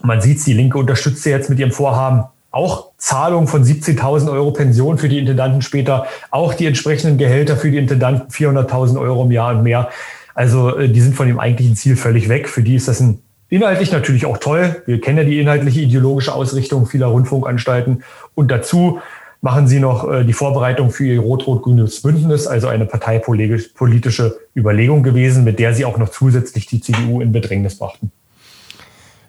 man 0.04 0.22
sieht, 0.22 0.46
die 0.46 0.54
Linke 0.54 0.78
unterstützt 0.78 1.26
jetzt 1.26 1.50
mit 1.50 1.58
ihrem 1.58 1.72
Vorhaben 1.72 2.26
auch 2.52 2.92
Zahlung 2.98 3.48
von 3.48 3.64
17.000 3.64 4.32
Euro 4.32 4.52
Pension 4.52 4.98
für 4.98 5.10
die 5.10 5.18
Intendanten 5.18 5.62
später, 5.62 6.06
auch 6.30 6.54
die 6.54 6.66
entsprechenden 6.66 7.18
Gehälter 7.18 7.56
für 7.56 7.72
die 7.72 7.78
Intendanten 7.78 8.30
400.000 8.30 9.00
Euro 9.00 9.24
im 9.24 9.32
Jahr 9.32 9.56
und 9.56 9.64
mehr. 9.64 9.90
Also 10.36 10.78
äh, 10.78 10.90
die 10.90 11.02
sind 11.02 11.16
von 11.16 11.28
dem 11.28 11.40
eigentlichen 11.40 11.76
Ziel 11.76 11.96
völlig 11.96 12.30
weg. 12.30 12.50
Für 12.50 12.62
die 12.62 12.76
ist 12.76 12.88
das 12.88 13.00
ein, 13.00 13.20
inhaltlich 13.50 13.92
natürlich 13.92 14.26
auch 14.26 14.38
toll. 14.38 14.84
Wir 14.86 15.00
kennen 15.00 15.18
ja 15.20 15.24
die 15.24 15.40
inhaltliche 15.40 15.82
ideologische 15.82 16.34
Ausrichtung 16.34 16.86
vieler 16.86 17.08
Rundfunkanstalten. 17.08 18.04
Und 18.36 18.52
dazu 18.52 19.00
machen 19.40 19.68
Sie 19.68 19.80
noch 19.80 20.10
äh, 20.12 20.24
die 20.26 20.34
Vorbereitung 20.34 20.92
für 20.92 21.06
Ihr 21.06 21.22
rot-rot-grünes 21.22 22.02
Bündnis, 22.02 22.48
also 22.48 22.68
eine 22.68 22.86
parteipolitische 22.86 24.38
Überlegung 24.56 25.04
gewesen, 25.04 25.46
mit 25.46 25.58
der 25.58 25.74
Sie 25.74 25.86
auch 25.86 25.98
noch 25.98 26.10
zusätzlich 26.10 26.66
die 26.66 26.82
CDU 26.82 27.22
in 27.22 27.32
Bedrängnis 27.32 27.78
brachten. 27.78 28.12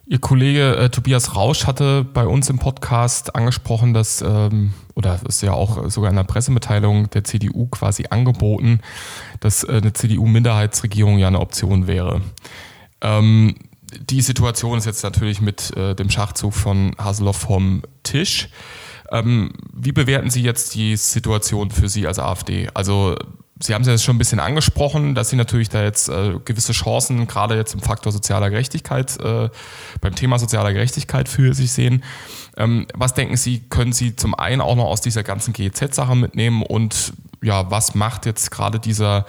Ihr 0.05 0.19
Kollege 0.19 0.77
äh, 0.77 0.91
Tobias 0.91 1.37
Rausch 1.37 1.67
hatte 1.67 2.05
bei 2.05 2.27
uns 2.27 2.51
im 2.51 2.59
Podcast 2.59 3.37
angesprochen, 3.37 3.95
dass, 3.95 4.21
ähm, 4.21 4.73
oder 4.95 5.21
ist 5.29 5.43
ja 5.43 5.53
auch 5.53 5.89
sogar 5.91 6.11
in 6.11 6.17
der 6.17 6.25
Pressemitteilung 6.25 7.09
der 7.11 7.23
CDU 7.23 7.67
quasi 7.69 8.07
angeboten, 8.11 8.81
dass 9.39 9.63
äh, 9.63 9.81
eine 9.81 9.93
CDU-Minderheitsregierung 9.93 11.19
ja 11.19 11.29
eine 11.29 11.39
Option 11.39 11.87
wäre. 11.87 12.21
Ähm, 13.01 13.55
die 14.01 14.23
Situation 14.23 14.77
ist 14.77 14.87
jetzt 14.87 15.05
natürlich 15.05 15.41
mit 15.41 15.77
äh, 15.77 15.95
dem 15.95 16.11
Schachzug 16.11 16.55
von 16.55 16.97
Haseloff 16.99 17.37
vom 17.37 17.83
Tisch. 18.03 18.49
Ähm, 19.13 19.53
wie 19.73 19.93
bewerten 19.93 20.31
Sie 20.31 20.43
jetzt 20.43 20.75
die 20.75 20.97
Situation 20.97 21.71
für 21.71 21.89
Sie 21.89 22.09
als 22.09 22.19
AfD? 22.19 22.69
Also 22.75 23.17
Sie 23.63 23.75
haben 23.75 23.83
es 23.83 23.89
ja 23.89 23.97
schon 23.97 24.17
ein 24.17 24.19
bisschen 24.19 24.41
angesprochen, 24.41 25.15
dass 25.15 25.31
Sie 25.31 25.37
natürlich 25.37 25.69
da 25.69 25.85
jetzt 25.85 26.09
äh, 26.09 26.35
gewisse 26.45 26.73
Chancen, 26.73 27.29
gerade 27.29 27.55
jetzt 27.55 27.75
im 27.75 27.81
Faktor 27.81 28.11
sozialer 28.11 28.51
Gerechtigkeit, 28.51 29.19
äh, 29.21 29.51
beim 30.01 30.15
Thema 30.17 30.41
sozialer 30.41 30.73
Gerechtigkeit 30.73 31.29
für 31.29 31.55
sich 31.55 31.71
sehen. 31.71 32.03
Ähm, 32.57 32.87
was 32.95 33.15
denken 33.15 33.37
Sie, 33.37 33.61
können 33.71 33.93
Sie 33.93 34.17
zum 34.17 34.35
einen 34.35 34.61
auch 34.61 34.75
noch 34.75 34.87
aus 34.87 35.01
dieser 35.01 35.23
ganzen 35.23 35.53
GEZ-Sache 35.53 36.17
mitnehmen 36.17 36.63
und 36.63 37.13
ja, 37.41 37.71
was 37.71 37.95
macht 37.95 38.27
jetzt 38.27 38.51
gerade 38.51 38.81
dieser 38.81 39.27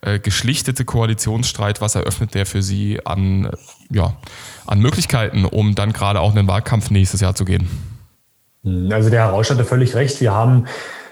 äh, 0.00 0.18
geschlichtete 0.18 0.86
Koalitionsstreit, 0.86 1.82
was 1.82 1.96
eröffnet 1.96 2.34
der 2.34 2.46
für 2.46 2.62
Sie 2.62 3.04
an, 3.04 3.50
ja, 3.90 4.16
an 4.66 4.80
Möglichkeiten, 4.80 5.44
um 5.44 5.74
dann 5.74 5.92
gerade 5.92 6.20
auch 6.20 6.30
in 6.30 6.36
den 6.36 6.48
Wahlkampf 6.48 6.90
nächstes 6.90 7.20
Jahr 7.20 7.34
zu 7.34 7.44
gehen? 7.44 7.68
Also 8.90 9.10
der 9.10 9.24
Herr 9.24 9.30
Rausch 9.30 9.50
hatte 9.50 9.64
völlig 9.64 9.94
recht. 9.94 10.20
Wir 10.20 10.32
haben 10.32 10.66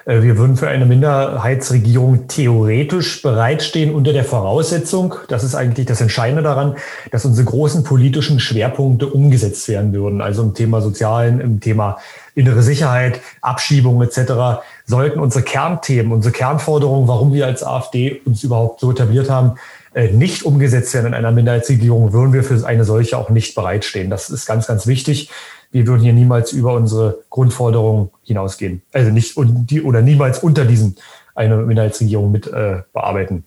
wir 0.06 0.36
würden 0.36 0.56
für 0.56 0.68
eine 0.68 0.84
Minderheitsregierung 0.84 2.28
theoretisch 2.28 3.22
bereitstehen 3.22 3.94
unter 3.94 4.12
der 4.12 4.24
Voraussetzung, 4.24 5.14
das 5.28 5.44
ist 5.44 5.54
eigentlich 5.54 5.86
das 5.86 6.00
Entscheidende 6.02 6.42
daran, 6.42 6.76
dass 7.10 7.24
unsere 7.24 7.46
großen 7.46 7.84
politischen 7.84 8.38
Schwerpunkte 8.38 9.06
umgesetzt 9.06 9.66
werden 9.68 9.94
würden. 9.94 10.20
Also 10.20 10.42
im 10.42 10.52
Thema 10.52 10.82
Sozialen, 10.82 11.40
im 11.40 11.60
Thema 11.60 11.98
innere 12.34 12.62
Sicherheit, 12.62 13.20
Abschiebung 13.40 14.02
etc. 14.02 14.62
sollten 14.84 15.20
unsere 15.20 15.44
Kernthemen, 15.44 16.12
unsere 16.12 16.32
Kernforderungen, 16.32 17.08
warum 17.08 17.32
wir 17.32 17.46
als 17.46 17.62
AfD 17.62 18.20
uns 18.26 18.44
überhaupt 18.44 18.80
so 18.80 18.90
etabliert 18.90 19.30
haben, 19.30 19.54
äh, 19.94 20.08
nicht 20.08 20.42
umgesetzt 20.42 20.92
werden 20.92 21.06
in 21.06 21.14
einer 21.14 21.30
Minderheitsregierung, 21.30 22.12
würden 22.12 22.32
wir 22.32 22.42
für 22.42 22.66
eine 22.66 22.84
solche 22.84 23.16
auch 23.16 23.30
nicht 23.30 23.54
bereitstehen. 23.54 24.10
Das 24.10 24.28
ist 24.28 24.44
ganz, 24.44 24.66
ganz 24.66 24.86
wichtig 24.86 25.30
wir 25.74 25.88
würden 25.88 26.02
hier 26.02 26.12
niemals 26.12 26.52
über 26.52 26.72
unsere 26.74 27.24
Grundforderungen 27.30 28.10
hinausgehen. 28.22 28.82
Also 28.92 29.10
nicht 29.10 29.36
und 29.36 29.66
die 29.66 29.82
oder 29.82 30.02
niemals 30.02 30.38
unter 30.38 30.64
diesen 30.64 30.94
eine 31.34 31.56
Minderheitsregierung 31.56 32.30
mit 32.30 32.46
äh, 32.46 32.82
bearbeiten. 32.92 33.42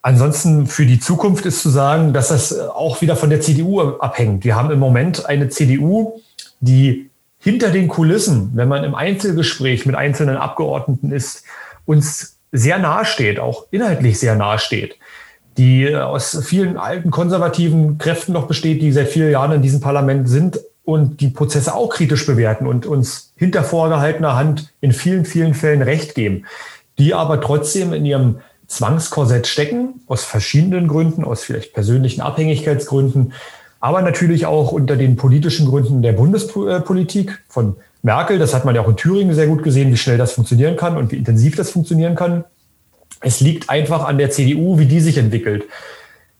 Ansonsten 0.00 0.66
für 0.66 0.86
die 0.86 0.98
Zukunft 0.98 1.44
ist 1.44 1.60
zu 1.60 1.68
sagen, 1.68 2.14
dass 2.14 2.28
das 2.28 2.58
auch 2.58 3.02
wieder 3.02 3.14
von 3.14 3.28
der 3.28 3.42
CDU 3.42 3.78
abhängt. 3.98 4.42
Wir 4.42 4.56
haben 4.56 4.70
im 4.70 4.78
Moment 4.78 5.26
eine 5.26 5.50
CDU, 5.50 6.22
die 6.60 7.10
hinter 7.38 7.70
den 7.70 7.88
Kulissen, 7.88 8.52
wenn 8.54 8.68
man 8.68 8.82
im 8.82 8.94
Einzelgespräch 8.94 9.84
mit 9.84 9.96
einzelnen 9.96 10.38
Abgeordneten 10.38 11.12
ist, 11.12 11.44
uns 11.84 12.38
sehr 12.52 12.78
nahe 12.78 13.04
steht, 13.04 13.38
auch 13.38 13.66
inhaltlich 13.70 14.18
sehr 14.18 14.34
nahe 14.34 14.58
steht, 14.58 14.96
die 15.58 15.94
aus 15.94 16.42
vielen 16.42 16.78
alten 16.78 17.10
konservativen 17.10 17.98
Kräften 17.98 18.32
noch 18.32 18.46
besteht, 18.46 18.80
die 18.80 18.92
seit 18.92 19.08
vielen 19.08 19.30
Jahren 19.30 19.52
in 19.52 19.62
diesem 19.62 19.82
Parlament 19.82 20.26
sind, 20.26 20.58
und 20.92 21.20
die 21.20 21.28
Prozesse 21.28 21.74
auch 21.74 21.90
kritisch 21.90 22.26
bewerten 22.26 22.66
und 22.66 22.86
uns 22.86 23.32
hinter 23.36 23.64
vorgehaltener 23.64 24.36
Hand 24.36 24.72
in 24.80 24.92
vielen, 24.92 25.24
vielen 25.24 25.54
Fällen 25.54 25.82
Recht 25.82 26.14
geben, 26.14 26.44
die 26.98 27.14
aber 27.14 27.40
trotzdem 27.40 27.92
in 27.92 28.04
ihrem 28.04 28.40
Zwangskorsett 28.66 29.46
stecken, 29.46 30.00
aus 30.06 30.24
verschiedenen 30.24 30.86
Gründen, 30.86 31.24
aus 31.24 31.42
vielleicht 31.42 31.72
persönlichen 31.72 32.20
Abhängigkeitsgründen, 32.20 33.32
aber 33.80 34.02
natürlich 34.02 34.46
auch 34.46 34.72
unter 34.72 34.96
den 34.96 35.16
politischen 35.16 35.66
Gründen 35.66 36.02
der 36.02 36.12
Bundespolitik 36.12 37.42
von 37.48 37.76
Merkel. 38.02 38.38
Das 38.38 38.54
hat 38.54 38.64
man 38.64 38.74
ja 38.74 38.82
auch 38.82 38.88
in 38.88 38.96
Thüringen 38.96 39.34
sehr 39.34 39.46
gut 39.46 39.62
gesehen, 39.62 39.90
wie 39.90 39.96
schnell 39.96 40.18
das 40.18 40.32
funktionieren 40.32 40.76
kann 40.76 40.96
und 40.96 41.10
wie 41.10 41.16
intensiv 41.16 41.56
das 41.56 41.70
funktionieren 41.70 42.14
kann. 42.14 42.44
Es 43.20 43.40
liegt 43.40 43.68
einfach 43.70 44.04
an 44.04 44.18
der 44.18 44.30
CDU, 44.30 44.78
wie 44.78 44.86
die 44.86 45.00
sich 45.00 45.18
entwickelt. 45.18 45.64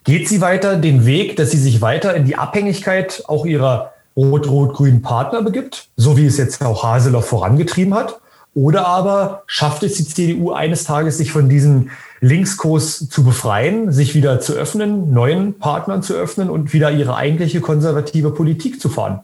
Geht 0.05 0.29
sie 0.29 0.41
weiter 0.41 0.77
den 0.77 1.05
Weg, 1.05 1.37
dass 1.37 1.51
sie 1.51 1.59
sich 1.59 1.83
weiter 1.83 2.15
in 2.15 2.25
die 2.25 2.37
Abhängigkeit 2.37 3.25
auch 3.27 3.45
ihrer 3.45 3.93
rot-rot-grünen 4.21 5.03
Partner 5.03 5.43
begibt, 5.43 5.89
so 5.97 6.17
wie 6.17 6.27
es 6.27 6.37
jetzt 6.37 6.63
auch 6.63 6.83
Haseloff 6.83 7.27
vorangetrieben 7.27 7.95
hat. 7.95 8.21
Oder 8.55 8.87
aber 8.87 9.43
schafft 9.47 9.83
es 9.85 9.95
die 9.95 10.05
CDU 10.05 10.53
eines 10.53 10.85
Tages, 10.85 11.19
sich 11.19 11.31
von 11.33 11.49
diesem 11.49 11.91
Linkskurs 12.21 13.09
zu 13.09 13.25
befreien, 13.25 13.93
sich 13.93 14.15
wieder 14.15 14.41
zu 14.41 14.55
öffnen, 14.55 15.13
neuen 15.13 15.59
Partnern 15.59 16.03
zu 16.03 16.15
öffnen 16.15 16.51
und 16.51 16.73
wieder 16.73 16.91
ihre 16.91 17.15
eigentliche 17.15 17.61
konservative 17.61 18.33
Politik 18.33 18.81
zu 18.81 18.89
fahren. 18.89 19.21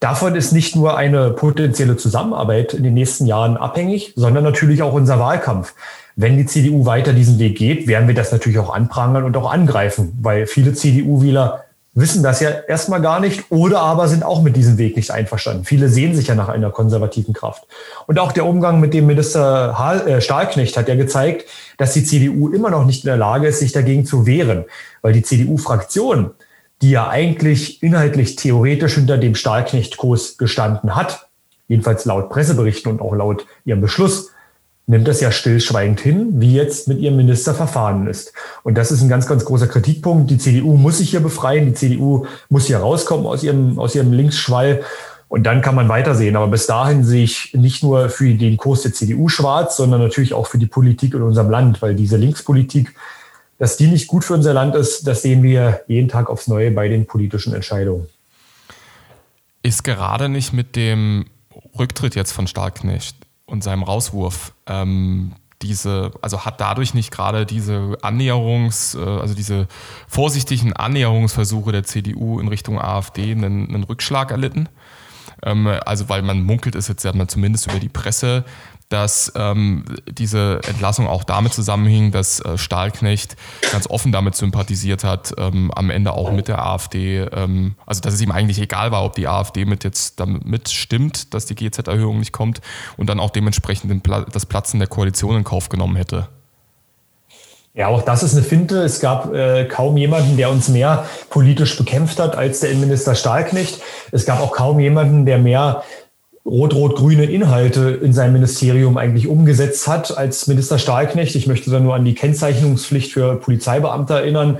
Davon 0.00 0.34
ist 0.36 0.52
nicht 0.52 0.76
nur 0.76 0.96
eine 0.96 1.30
potenzielle 1.30 1.96
Zusammenarbeit 1.96 2.74
in 2.74 2.84
den 2.84 2.94
nächsten 2.94 3.26
Jahren 3.26 3.56
abhängig, 3.56 4.12
sondern 4.16 4.44
natürlich 4.44 4.82
auch 4.82 4.92
unser 4.92 5.18
Wahlkampf. 5.18 5.74
Wenn 6.16 6.36
die 6.36 6.46
CDU 6.46 6.86
weiter 6.86 7.12
diesen 7.12 7.38
Weg 7.38 7.58
geht, 7.58 7.88
werden 7.88 8.06
wir 8.06 8.14
das 8.14 8.30
natürlich 8.30 8.58
auch 8.58 8.72
anprangern 8.72 9.24
und 9.24 9.36
auch 9.36 9.50
angreifen, 9.50 10.16
weil 10.22 10.46
viele 10.46 10.74
CDU-Wähler 10.74 11.63
wissen 11.94 12.22
das 12.22 12.40
ja 12.40 12.50
erstmal 12.50 13.00
gar 13.00 13.20
nicht 13.20 13.50
oder 13.50 13.80
aber 13.80 14.08
sind 14.08 14.24
auch 14.24 14.42
mit 14.42 14.56
diesem 14.56 14.78
Weg 14.78 14.96
nicht 14.96 15.10
einverstanden. 15.10 15.64
Viele 15.64 15.88
sehen 15.88 16.14
sich 16.14 16.26
ja 16.26 16.34
nach 16.34 16.48
einer 16.48 16.70
konservativen 16.70 17.32
Kraft. 17.32 17.66
Und 18.06 18.18
auch 18.18 18.32
der 18.32 18.46
Umgang 18.46 18.80
mit 18.80 18.94
dem 18.94 19.06
Minister 19.06 20.04
äh, 20.06 20.20
Stahlknecht 20.20 20.76
hat 20.76 20.88
ja 20.88 20.96
gezeigt, 20.96 21.48
dass 21.78 21.92
die 21.92 22.04
CDU 22.04 22.48
immer 22.48 22.70
noch 22.70 22.84
nicht 22.84 23.04
in 23.04 23.08
der 23.08 23.16
Lage 23.16 23.46
ist, 23.46 23.60
sich 23.60 23.72
dagegen 23.72 24.04
zu 24.04 24.26
wehren, 24.26 24.64
weil 25.02 25.12
die 25.12 25.22
CDU-Fraktion, 25.22 26.32
die 26.82 26.90
ja 26.90 27.08
eigentlich 27.08 27.82
inhaltlich 27.82 28.36
theoretisch 28.36 28.94
hinter 28.94 29.16
dem 29.16 29.36
Stahlknecht-Kurs 29.36 30.36
gestanden 30.36 30.96
hat, 30.96 31.28
jedenfalls 31.68 32.04
laut 32.04 32.28
Presseberichten 32.28 32.90
und 32.90 33.00
auch 33.00 33.14
laut 33.14 33.46
ihrem 33.64 33.80
Beschluss, 33.80 34.32
nimmt 34.86 35.08
das 35.08 35.20
ja 35.20 35.32
stillschweigend 35.32 36.00
hin, 36.00 36.40
wie 36.40 36.54
jetzt 36.54 36.88
mit 36.88 36.98
ihrem 36.98 37.16
Minister 37.16 37.54
verfahren 37.54 38.06
ist. 38.06 38.32
Und 38.62 38.76
das 38.76 38.92
ist 38.92 39.00
ein 39.00 39.08
ganz, 39.08 39.26
ganz 39.26 39.44
großer 39.44 39.66
Kritikpunkt. 39.66 40.30
Die 40.30 40.38
CDU 40.38 40.76
muss 40.76 40.98
sich 40.98 41.10
hier 41.10 41.20
befreien, 41.20 41.66
die 41.66 41.74
CDU 41.74 42.26
muss 42.50 42.66
hier 42.66 42.78
rauskommen 42.78 43.26
aus 43.26 43.42
ihrem, 43.42 43.78
aus 43.78 43.94
ihrem 43.94 44.12
Linksschwall. 44.12 44.82
Und 45.28 45.44
dann 45.44 45.62
kann 45.62 45.74
man 45.74 45.88
weitersehen. 45.88 46.36
Aber 46.36 46.48
bis 46.48 46.66
dahin 46.66 47.02
sehe 47.02 47.24
ich 47.24 47.54
nicht 47.54 47.82
nur 47.82 48.10
für 48.10 48.34
den 48.34 48.56
Kurs 48.58 48.82
der 48.82 48.92
CDU 48.92 49.28
schwarz, 49.28 49.78
sondern 49.78 50.02
natürlich 50.02 50.34
auch 50.34 50.46
für 50.46 50.58
die 50.58 50.66
Politik 50.66 51.14
in 51.14 51.22
unserem 51.22 51.50
Land, 51.50 51.80
weil 51.80 51.94
diese 51.94 52.18
Linkspolitik, 52.18 52.94
dass 53.58 53.78
die 53.78 53.86
nicht 53.86 54.06
gut 54.06 54.24
für 54.24 54.34
unser 54.34 54.52
Land 54.52 54.74
ist, 54.74 55.06
das 55.06 55.22
sehen 55.22 55.42
wir 55.42 55.80
jeden 55.88 56.08
Tag 56.08 56.28
aufs 56.28 56.46
Neue 56.46 56.70
bei 56.70 56.88
den 56.88 57.06
politischen 57.06 57.54
Entscheidungen. 57.54 58.06
Ist 59.62 59.82
gerade 59.82 60.28
nicht 60.28 60.52
mit 60.52 60.76
dem 60.76 61.24
Rücktritt 61.78 62.14
jetzt 62.14 62.32
von 62.32 62.46
Starknecht 62.46 63.16
und 63.54 63.64
seinem 63.64 63.84
Rauswurf 63.84 64.52
ähm, 64.66 65.32
diese, 65.62 66.10
also 66.20 66.44
hat 66.44 66.60
dadurch 66.60 66.92
nicht 66.92 67.10
gerade 67.10 67.46
diese 67.46 67.96
Annäherungs, 68.02 68.94
äh, 68.94 68.98
also 68.98 69.34
diese 69.34 69.66
vorsichtigen 70.08 70.72
Annäherungsversuche 70.74 71.72
der 71.72 71.84
CDU 71.84 72.40
in 72.40 72.48
Richtung 72.48 72.80
AfD 72.80 73.32
einen, 73.32 73.68
einen 73.68 73.84
Rückschlag 73.84 74.30
erlitten? 74.30 74.68
Ähm, 75.42 75.68
also 75.86 76.08
weil 76.08 76.22
man 76.22 76.42
munkelt 76.42 76.74
es 76.74 76.88
jetzt 76.88 77.04
ja 77.04 77.12
zumindest 77.28 77.70
über 77.70 77.78
die 77.78 77.88
Presse, 77.88 78.44
dass 78.88 79.32
ähm, 79.34 79.84
diese 80.06 80.60
Entlassung 80.68 81.06
auch 81.08 81.24
damit 81.24 81.52
zusammenhing, 81.52 82.12
dass 82.12 82.40
äh, 82.40 82.58
Stahlknecht 82.58 83.36
ganz 83.72 83.88
offen 83.88 84.12
damit 84.12 84.36
sympathisiert 84.36 85.04
hat, 85.04 85.34
ähm, 85.38 85.70
am 85.74 85.90
Ende 85.90 86.12
auch 86.12 86.30
mit 86.30 86.48
der 86.48 86.64
AfD, 86.64 87.20
ähm, 87.20 87.74
also 87.86 88.00
dass 88.00 88.14
es 88.14 88.20
ihm 88.20 88.30
eigentlich 88.30 88.60
egal 88.60 88.92
war, 88.92 89.04
ob 89.04 89.14
die 89.14 89.26
AfD 89.26 89.64
mit 89.64 89.84
jetzt 89.84 90.20
damit 90.20 90.68
stimmt, 90.68 91.34
dass 91.34 91.46
die 91.46 91.54
GZ-Erhöhung 91.54 92.18
nicht 92.18 92.32
kommt 92.32 92.60
und 92.96 93.08
dann 93.08 93.20
auch 93.20 93.30
dementsprechend 93.30 94.02
Pla 94.02 94.20
das 94.20 94.46
Platzen 94.46 94.78
der 94.78 94.88
Koalition 94.88 95.36
in 95.36 95.44
Kauf 95.44 95.68
genommen 95.68 95.96
hätte. 95.96 96.28
Ja, 97.76 97.88
auch 97.88 98.02
das 98.02 98.22
ist 98.22 98.34
eine 98.34 98.44
Finte. 98.44 98.84
Es 98.84 99.00
gab 99.00 99.34
äh, 99.34 99.64
kaum 99.64 99.96
jemanden, 99.96 100.36
der 100.36 100.48
uns 100.48 100.68
mehr 100.68 101.06
politisch 101.28 101.76
bekämpft 101.76 102.20
hat 102.20 102.36
als 102.36 102.60
der 102.60 102.70
Innenminister 102.70 103.16
Stahlknecht. 103.16 103.82
Es 104.12 104.24
gab 104.24 104.40
auch 104.40 104.52
kaum 104.52 104.78
jemanden, 104.78 105.26
der 105.26 105.38
mehr 105.38 105.82
rot-rot-grüne 106.46 107.24
Inhalte 107.24 107.98
in 108.02 108.12
seinem 108.12 108.34
Ministerium 108.34 108.98
eigentlich 108.98 109.28
umgesetzt 109.28 109.88
hat 109.88 110.16
als 110.16 110.46
Minister 110.46 110.78
Stahlknecht. 110.78 111.34
Ich 111.34 111.46
möchte 111.46 111.70
da 111.70 111.80
nur 111.80 111.94
an 111.94 112.04
die 112.04 112.14
Kennzeichnungspflicht 112.14 113.12
für 113.12 113.36
Polizeibeamte 113.36 114.14
erinnern. 114.14 114.58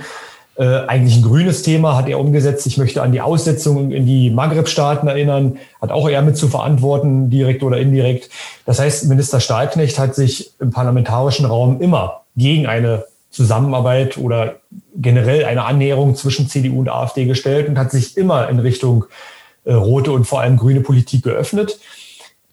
Äh, 0.57 0.87
eigentlich 0.87 1.17
ein 1.17 1.23
grünes 1.23 1.63
Thema 1.63 1.95
hat 1.95 2.07
er 2.07 2.19
umgesetzt. 2.19 2.65
Ich 2.65 2.77
möchte 2.77 3.03
an 3.03 3.11
die 3.11 3.21
Aussetzung 3.21 3.91
in 3.91 4.05
die 4.05 4.31
Maghreb-Staaten 4.31 5.07
erinnern, 5.07 5.57
hat 5.81 5.91
auch 5.91 6.09
er 6.09 6.21
mit 6.21 6.37
zu 6.37 6.47
verantworten, 6.47 7.29
direkt 7.29 7.61
oder 7.61 7.77
indirekt. 7.77 8.29
Das 8.65 8.79
heißt, 8.79 9.05
Minister 9.05 9.39
Stahlknecht 9.39 9.99
hat 9.99 10.15
sich 10.15 10.53
im 10.59 10.71
parlamentarischen 10.71 11.45
Raum 11.45 11.81
immer 11.81 12.21
gegen 12.35 12.65
eine 12.67 13.03
Zusammenarbeit 13.29 14.17
oder 14.17 14.55
generell 14.95 15.43
eine 15.43 15.65
Annäherung 15.65 16.15
zwischen 16.15 16.47
CDU 16.47 16.79
und 16.79 16.89
AfD 16.89 17.25
gestellt 17.25 17.67
und 17.67 17.77
hat 17.77 17.91
sich 17.91 18.15
immer 18.15 18.47
in 18.47 18.59
Richtung 18.59 19.05
rote 19.73 20.11
und 20.11 20.25
vor 20.25 20.41
allem 20.41 20.57
grüne 20.57 20.81
Politik 20.81 21.23
geöffnet. 21.23 21.79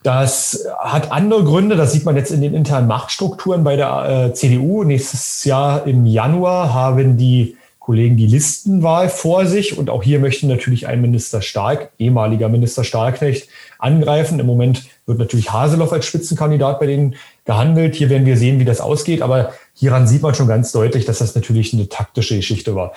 Das 0.03 0.67
hat 0.81 1.13
andere 1.13 1.45
Gründe, 1.45 1.77
das 1.77 1.93
sieht 1.93 2.05
man 2.05 2.17
jetzt 2.17 2.33
in 2.33 2.41
den 2.41 2.55
internen 2.55 2.89
Machtstrukturen 2.89 3.63
bei 3.63 3.77
der 3.77 4.31
äh, 4.31 4.35
CDU. 4.35 4.83
Nächstes 4.83 5.45
Jahr 5.45 5.87
im 5.87 6.07
Januar 6.07 6.75
haben 6.75 7.17
die 7.17 7.57
Kollegen 7.79 8.17
die 8.17 8.27
Listenwahl 8.27 9.09
vor 9.09 9.47
sich 9.47 9.77
und 9.77 9.91
auch 9.91 10.05
hier 10.05 10.21
möchte 10.21 10.47
natürlich 10.47 10.87
ein 10.87 11.01
Minister 11.01 11.43
Stark, 11.43 11.91
ehemaliger 11.99 12.49
Minister 12.49 12.85
Stahlknecht, 12.85 13.49
angreifen. 13.79 14.39
Im 14.39 14.47
Moment 14.47 14.85
wird 15.07 15.19
natürlich 15.19 15.53
Haseloff 15.53 15.93
als 15.93 16.07
Spitzenkandidat 16.07 16.79
bei 16.79 16.87
denen 16.87 17.17
gehandelt. 17.45 17.97
Hier 17.97 18.09
werden 18.09 18.25
wir 18.25 18.37
sehen, 18.37 18.61
wie 18.61 18.65
das 18.65 18.81
ausgeht, 18.81 19.21
aber 19.21 19.53
hieran 19.75 20.07
sieht 20.07 20.23
man 20.23 20.35
schon 20.35 20.47
ganz 20.47 20.71
deutlich, 20.71 21.07
dass 21.07 21.19
das 21.19 21.35
natürlich 21.35 21.75
eine 21.75 21.89
taktische 21.89 22.37
Geschichte 22.37 22.77
war. 22.77 22.93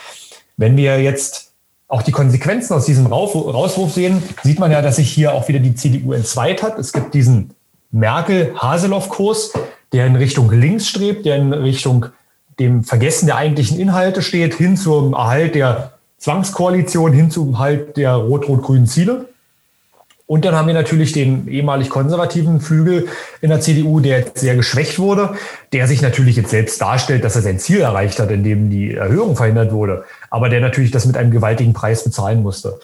Wenn 0.56 0.78
wir 0.78 1.02
jetzt 1.02 1.55
auch 1.88 2.02
die 2.02 2.12
Konsequenzen 2.12 2.74
aus 2.74 2.86
diesem 2.86 3.06
Rauswurf 3.06 3.94
sehen, 3.94 4.24
sieht 4.44 4.60
man 4.60 4.72
ja, 4.72 4.82
dass 4.82 4.96
sich 4.96 5.12
hier 5.12 5.34
auch 5.34 5.48
wieder 5.48 5.60
die 5.60 5.76
CDU 5.76 6.14
entzweit 6.14 6.64
hat. 6.64 6.80
Es 6.80 6.92
gibt 6.94 7.14
diesen 7.14 7.52
Merkel-Haseloff-Kurs, 7.92 9.54
der 9.94 10.08
in 10.08 10.16
Richtung 10.16 10.52
links 10.52 10.88
strebt, 10.88 11.26
der 11.26 11.38
in 11.38 11.54
Richtung 11.54 12.08
dem 12.60 12.84
Vergessen 12.84 13.28
der 13.28 13.36
eigentlichen 13.36 13.80
Inhalte 13.80 14.22
steht, 14.22 14.56
hin 14.56 14.78
zum 14.78 15.14
Erhalt 15.14 15.56
der 15.56 15.92
Zwangskoalition, 16.18 17.14
hin 17.14 17.30
zum 17.30 17.54
Erhalt 17.54 17.98
der 17.98 18.16
rot-rot-grünen 18.16 18.88
Ziele. 18.88 19.30
Und 20.28 20.44
dann 20.44 20.56
haben 20.56 20.68
wir 20.68 20.74
natürlich 20.74 21.12
den 21.12 21.48
ehemalig 21.48 21.90
konservativen 21.90 22.60
Flügel 22.60 23.08
in 23.42 23.50
der 23.50 23.62
CDU, 23.62 24.00
der 24.00 24.20
jetzt 24.20 24.40
sehr 24.40 24.56
geschwächt 24.56 24.98
wurde, 24.98 25.36
der 25.72 25.88
sich 25.88 26.02
natürlich 26.02 26.36
jetzt 26.36 26.50
selbst 26.50 26.82
darstellt, 26.82 27.24
dass 27.24 27.36
er 27.36 27.44
sein 27.44 27.60
Ziel 27.60 27.82
erreicht 27.82 28.20
hat, 28.20 28.32
indem 28.32 28.72
die 28.72 28.96
Erhöhung 28.96 29.36
verhindert 29.36 29.72
wurde, 29.72 30.04
aber 30.32 30.50
der 30.50 30.62
natürlich 30.62 30.90
das 30.90 31.06
mit 31.06 31.16
einem 31.16 31.30
gewaltigen 31.30 31.74
Preis 31.74 32.04
bezahlen 32.04 32.42
musste. 32.42 32.80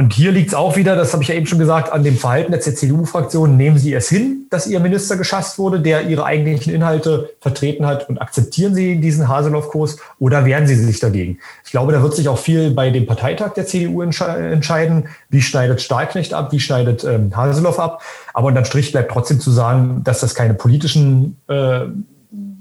Und 0.00 0.14
hier 0.14 0.32
liegt 0.32 0.48
es 0.48 0.54
auch 0.54 0.76
wieder, 0.76 0.96
das 0.96 1.12
habe 1.12 1.22
ich 1.22 1.28
ja 1.28 1.34
eben 1.34 1.44
schon 1.44 1.58
gesagt, 1.58 1.92
an 1.92 2.02
dem 2.02 2.16
Verhalten 2.16 2.52
der 2.52 2.62
CDU-Fraktion. 2.62 3.58
Nehmen 3.58 3.76
Sie 3.76 3.92
es 3.92 4.08
hin, 4.08 4.46
dass 4.48 4.66
Ihr 4.66 4.80
Minister 4.80 5.18
geschasst 5.18 5.58
wurde, 5.58 5.78
der 5.78 6.08
Ihre 6.08 6.24
eigentlichen 6.24 6.72
Inhalte 6.72 7.28
vertreten 7.38 7.84
hat 7.84 8.08
und 8.08 8.16
akzeptieren 8.16 8.74
Sie 8.74 8.98
diesen 8.98 9.28
Haseloff-Kurs 9.28 9.98
oder 10.18 10.46
wehren 10.46 10.66
Sie 10.66 10.74
sich 10.74 11.00
dagegen? 11.00 11.38
Ich 11.66 11.70
glaube, 11.70 11.92
da 11.92 12.02
wird 12.02 12.14
sich 12.14 12.30
auch 12.30 12.38
viel 12.38 12.70
bei 12.70 12.88
dem 12.88 13.04
Parteitag 13.04 13.52
der 13.52 13.66
CDU 13.66 14.00
entsche 14.00 14.24
entscheiden. 14.24 15.08
Wie 15.28 15.42
schneidet 15.42 15.82
Stahlknecht 15.82 16.32
ab? 16.32 16.50
Wie 16.50 16.60
schneidet 16.60 17.04
ähm, 17.04 17.36
Haseloff 17.36 17.78
ab? 17.78 18.00
Aber 18.32 18.46
unterm 18.46 18.64
Strich 18.64 18.92
bleibt 18.92 19.12
trotzdem 19.12 19.38
zu 19.38 19.50
sagen, 19.50 20.00
dass 20.02 20.20
das 20.20 20.34
keine 20.34 20.54
politischen 20.54 21.36
äh, 21.46 21.80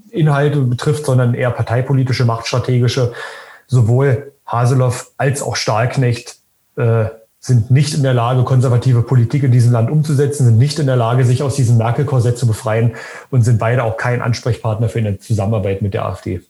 Inhalte 0.09 0.59
betrifft, 0.59 1.05
sondern 1.05 1.35
eher 1.35 1.51
parteipolitische, 1.51 2.25
machtstrategische. 2.25 3.13
Sowohl 3.67 4.33
Haseloff 4.45 5.11
als 5.15 5.41
auch 5.41 5.55
Stahlknecht 5.55 6.35
äh, 6.75 7.05
sind 7.39 7.71
nicht 7.71 7.93
in 7.93 8.03
der 8.03 8.13
Lage, 8.13 8.43
konservative 8.43 9.01
Politik 9.01 9.43
in 9.43 9.51
diesem 9.51 9.71
Land 9.71 9.89
umzusetzen, 9.89 10.45
sind 10.45 10.57
nicht 10.57 10.77
in 10.77 10.87
der 10.87 10.97
Lage, 10.97 11.23
sich 11.23 11.41
aus 11.41 11.55
diesem 11.55 11.77
Merkel-Korsett 11.77 12.37
zu 12.37 12.45
befreien 12.45 12.95
und 13.29 13.43
sind 13.43 13.59
beide 13.59 13.83
auch 13.83 13.95
kein 13.95 14.21
Ansprechpartner 14.21 14.89
für 14.89 14.99
eine 14.99 15.19
Zusammenarbeit 15.19 15.81
mit 15.81 15.93
der 15.93 16.05
AfD. 16.05 16.41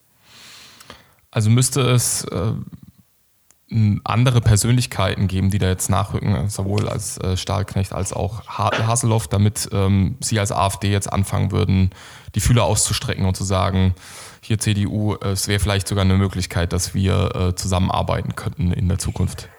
Also 1.30 1.52
müsste 1.52 1.82
es 1.82 2.24
äh, 2.26 2.54
andere 4.04 4.42
Persönlichkeiten 4.42 5.28
geben, 5.28 5.52
die 5.52 5.60
da 5.60 5.68
jetzt 5.68 5.92
nachrücken, 5.92 6.50
sowohl 6.50 6.90
als 6.90 7.20
äh, 7.20 7.38
Stahlknecht 7.38 7.94
als 7.94 8.12
auch 8.12 8.48
Haseloff, 8.48 9.28
damit 9.28 9.70
ähm, 9.72 10.18
Sie 10.22 10.40
als 10.40 10.52
AfD 10.52 10.92
jetzt 10.92 11.14
anfangen 11.14 11.52
würden, 11.52 11.92
die 12.34 12.40
Fühler 12.40 12.64
auszustrecken 12.64 13.26
und 13.26 13.38
zu 13.38 13.44
sagen, 13.44 13.94
hier 14.42 14.58
CDU, 14.58 15.16
es 15.16 15.48
wäre 15.48 15.60
vielleicht 15.60 15.88
sogar 15.88 16.04
eine 16.04 16.16
Möglichkeit, 16.16 16.74
dass 16.74 16.96
wir 16.96 17.36
äh, 17.36 17.56
zusammenarbeiten 17.56 18.36
könnten 18.36 18.72
in 18.72 18.88
der 18.88 18.98
Zukunft. 18.98 19.50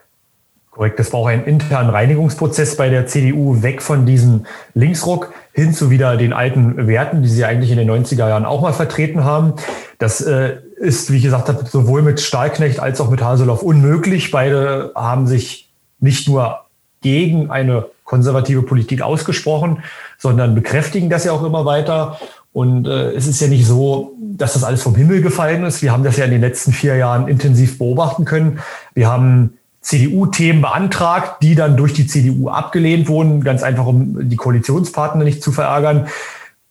Korrekt, 0.70 1.00
das 1.00 1.12
war 1.12 1.20
auch 1.20 1.26
ein 1.26 1.44
internen 1.44 1.90
Reinigungsprozess 1.90 2.76
bei 2.76 2.88
der 2.88 3.06
CDU, 3.06 3.60
weg 3.60 3.82
von 3.82 4.06
diesem 4.06 4.46
Linksruck 4.74 5.32
hin 5.52 5.74
zu 5.74 5.90
wieder 5.90 6.16
den 6.16 6.32
alten 6.32 6.86
Werten, 6.86 7.22
die 7.22 7.28
sie 7.28 7.44
eigentlich 7.44 7.72
in 7.72 7.76
den 7.76 7.90
90er 7.90 8.28
Jahren 8.28 8.44
auch 8.44 8.60
mal 8.60 8.72
vertreten 8.72 9.24
haben. 9.24 9.54
Das 9.98 10.20
äh, 10.20 10.58
ist, 10.76 11.10
wie 11.10 11.16
ich 11.16 11.24
gesagt 11.24 11.48
habe, 11.48 11.66
sowohl 11.66 12.02
mit 12.02 12.20
Stahlknecht 12.20 12.78
als 12.78 13.00
auch 13.00 13.10
mit 13.10 13.20
Haseloff 13.20 13.62
unmöglich. 13.62 14.30
Beide 14.30 14.92
haben 14.94 15.26
sich 15.26 15.72
nicht 15.98 16.28
nur 16.28 16.60
gegen 17.00 17.50
eine 17.50 17.86
konservative 18.04 18.62
Politik 18.62 19.02
ausgesprochen, 19.02 19.82
sondern 20.18 20.54
bekräftigen 20.54 21.10
das 21.10 21.24
ja 21.24 21.32
auch 21.32 21.42
immer 21.42 21.64
weiter. 21.64 22.20
Und 22.52 22.86
äh, 22.86 23.10
es 23.12 23.26
ist 23.26 23.40
ja 23.40 23.48
nicht 23.48 23.66
so, 23.66 24.12
dass 24.20 24.52
das 24.52 24.64
alles 24.64 24.82
vom 24.82 24.94
Himmel 24.94 25.20
gefallen 25.20 25.64
ist. 25.64 25.82
Wir 25.82 25.92
haben 25.92 26.04
das 26.04 26.16
ja 26.16 26.24
in 26.24 26.30
den 26.30 26.40
letzten 26.40 26.72
vier 26.72 26.96
Jahren 26.96 27.26
intensiv 27.26 27.78
beobachten 27.78 28.24
können. 28.24 28.60
Wir 28.94 29.08
haben 29.08 29.58
CDU-Themen 29.80 30.60
beantragt, 30.60 31.42
die 31.42 31.54
dann 31.54 31.76
durch 31.76 31.94
die 31.94 32.06
CDU 32.06 32.48
abgelehnt 32.48 33.08
wurden, 33.08 33.42
ganz 33.42 33.62
einfach, 33.62 33.86
um 33.86 34.28
die 34.28 34.36
Koalitionspartner 34.36 35.24
nicht 35.24 35.42
zu 35.42 35.52
verärgern. 35.52 36.08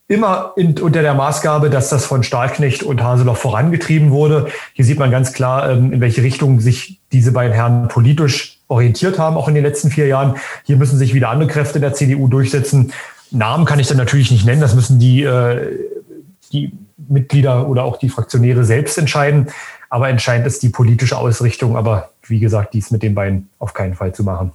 Immer 0.08 0.54
in, 0.56 0.78
unter 0.80 1.02
der 1.02 1.14
Maßgabe, 1.14 1.70
dass 1.70 1.90
das 1.90 2.06
von 2.06 2.24
Stahlknecht 2.24 2.82
und 2.84 3.04
Haseloff 3.04 3.40
vorangetrieben 3.40 4.12
wurde. 4.12 4.48
Hier 4.74 4.86
sieht 4.86 5.00
man 5.00 5.12
ganz 5.12 5.34
klar, 5.34 5.70
ähm, 5.70 5.92
in 5.92 6.02
welche 6.02 6.24
Richtung 6.24 6.60
sich 6.60 7.00
diese 7.12 7.32
beiden 7.32 7.54
Herren 7.54 7.88
politisch 7.88 8.60
orientiert 8.68 9.20
haben, 9.20 9.38
auch 9.38 9.48
in 9.48 9.56
den 9.56 9.64
letzten 9.64 9.90
vier 9.90 10.08
Jahren. 10.08 10.36
Hier 10.64 10.78
müssen 10.78 10.98
sich 10.98 11.14
wieder 11.14 11.30
andere 11.30 11.50
Kräfte 11.50 11.80
der 11.80 11.94
CDU 11.94 12.28
durchsetzen. 12.28 12.92
Namen 13.32 13.66
kann 13.66 13.80
ich 13.80 13.88
dann 13.88 13.98
natürlich 13.98 14.32
nicht 14.32 14.46
nennen, 14.46 14.62
das 14.62 14.76
müssen 14.76 15.00
die, 15.00 15.24
äh, 15.24 15.78
die 16.52 16.72
Mitglieder 17.08 17.68
oder 17.68 17.84
auch 17.84 17.98
die 17.98 18.10
Fraktionäre 18.10 18.64
selbst 18.64 18.98
entscheiden. 18.98 19.48
Aber 19.90 20.10
entscheidend 20.10 20.48
ist 20.48 20.62
die 20.62 20.70
politische 20.70 21.18
Ausrichtung. 21.18 21.76
Aber 21.76 22.10
wie 22.30 22.40
gesagt, 22.40 22.74
dies 22.74 22.92
mit 22.92 23.04
den 23.04 23.16
beiden 23.16 23.50
auf 23.60 23.74
keinen 23.74 23.96
Fall 23.96 24.14
zu 24.14 24.24
machen. 24.24 24.52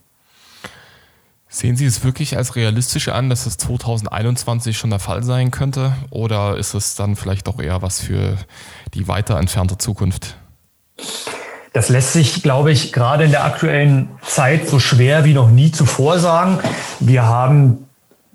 Sehen 1.49 1.77
Sie 1.77 1.87
es 1.87 2.03
wirklich 2.03 2.37
als 2.37 2.57
realistisch 2.57 3.09
an, 3.09 3.31
dass 3.31 3.47
es 3.47 3.57
2021 3.59 4.77
schon 4.77 4.91
der 4.91 4.99
Fall 4.99 5.23
sein 5.23 5.53
könnte? 5.53 5.93
Oder 6.11 6.57
ist 6.57 6.75
es 6.75 6.97
dann 6.97 7.15
vielleicht 7.15 7.47
doch 7.47 7.61
eher 7.61 7.81
was 7.81 8.01
für 8.01 8.37
die 8.93 9.07
weiter 9.07 9.39
entfernte 9.39 9.79
Zukunft? 9.79 10.37
Das 11.73 11.91
lässt 11.91 12.13
sich, 12.13 12.43
glaube 12.43 12.73
ich, 12.73 12.93
gerade 12.93 13.25
in 13.25 13.31
der 13.31 13.45
aktuellen 13.45 14.09
Zeit 14.23 14.69
so 14.69 14.81
schwer 14.81 15.25
wie 15.25 15.33
noch 15.33 15.51
nie 15.51 15.71
zuvor 15.71 16.19
sagen. 16.19 16.59
Wir 16.99 17.25
haben 17.25 17.87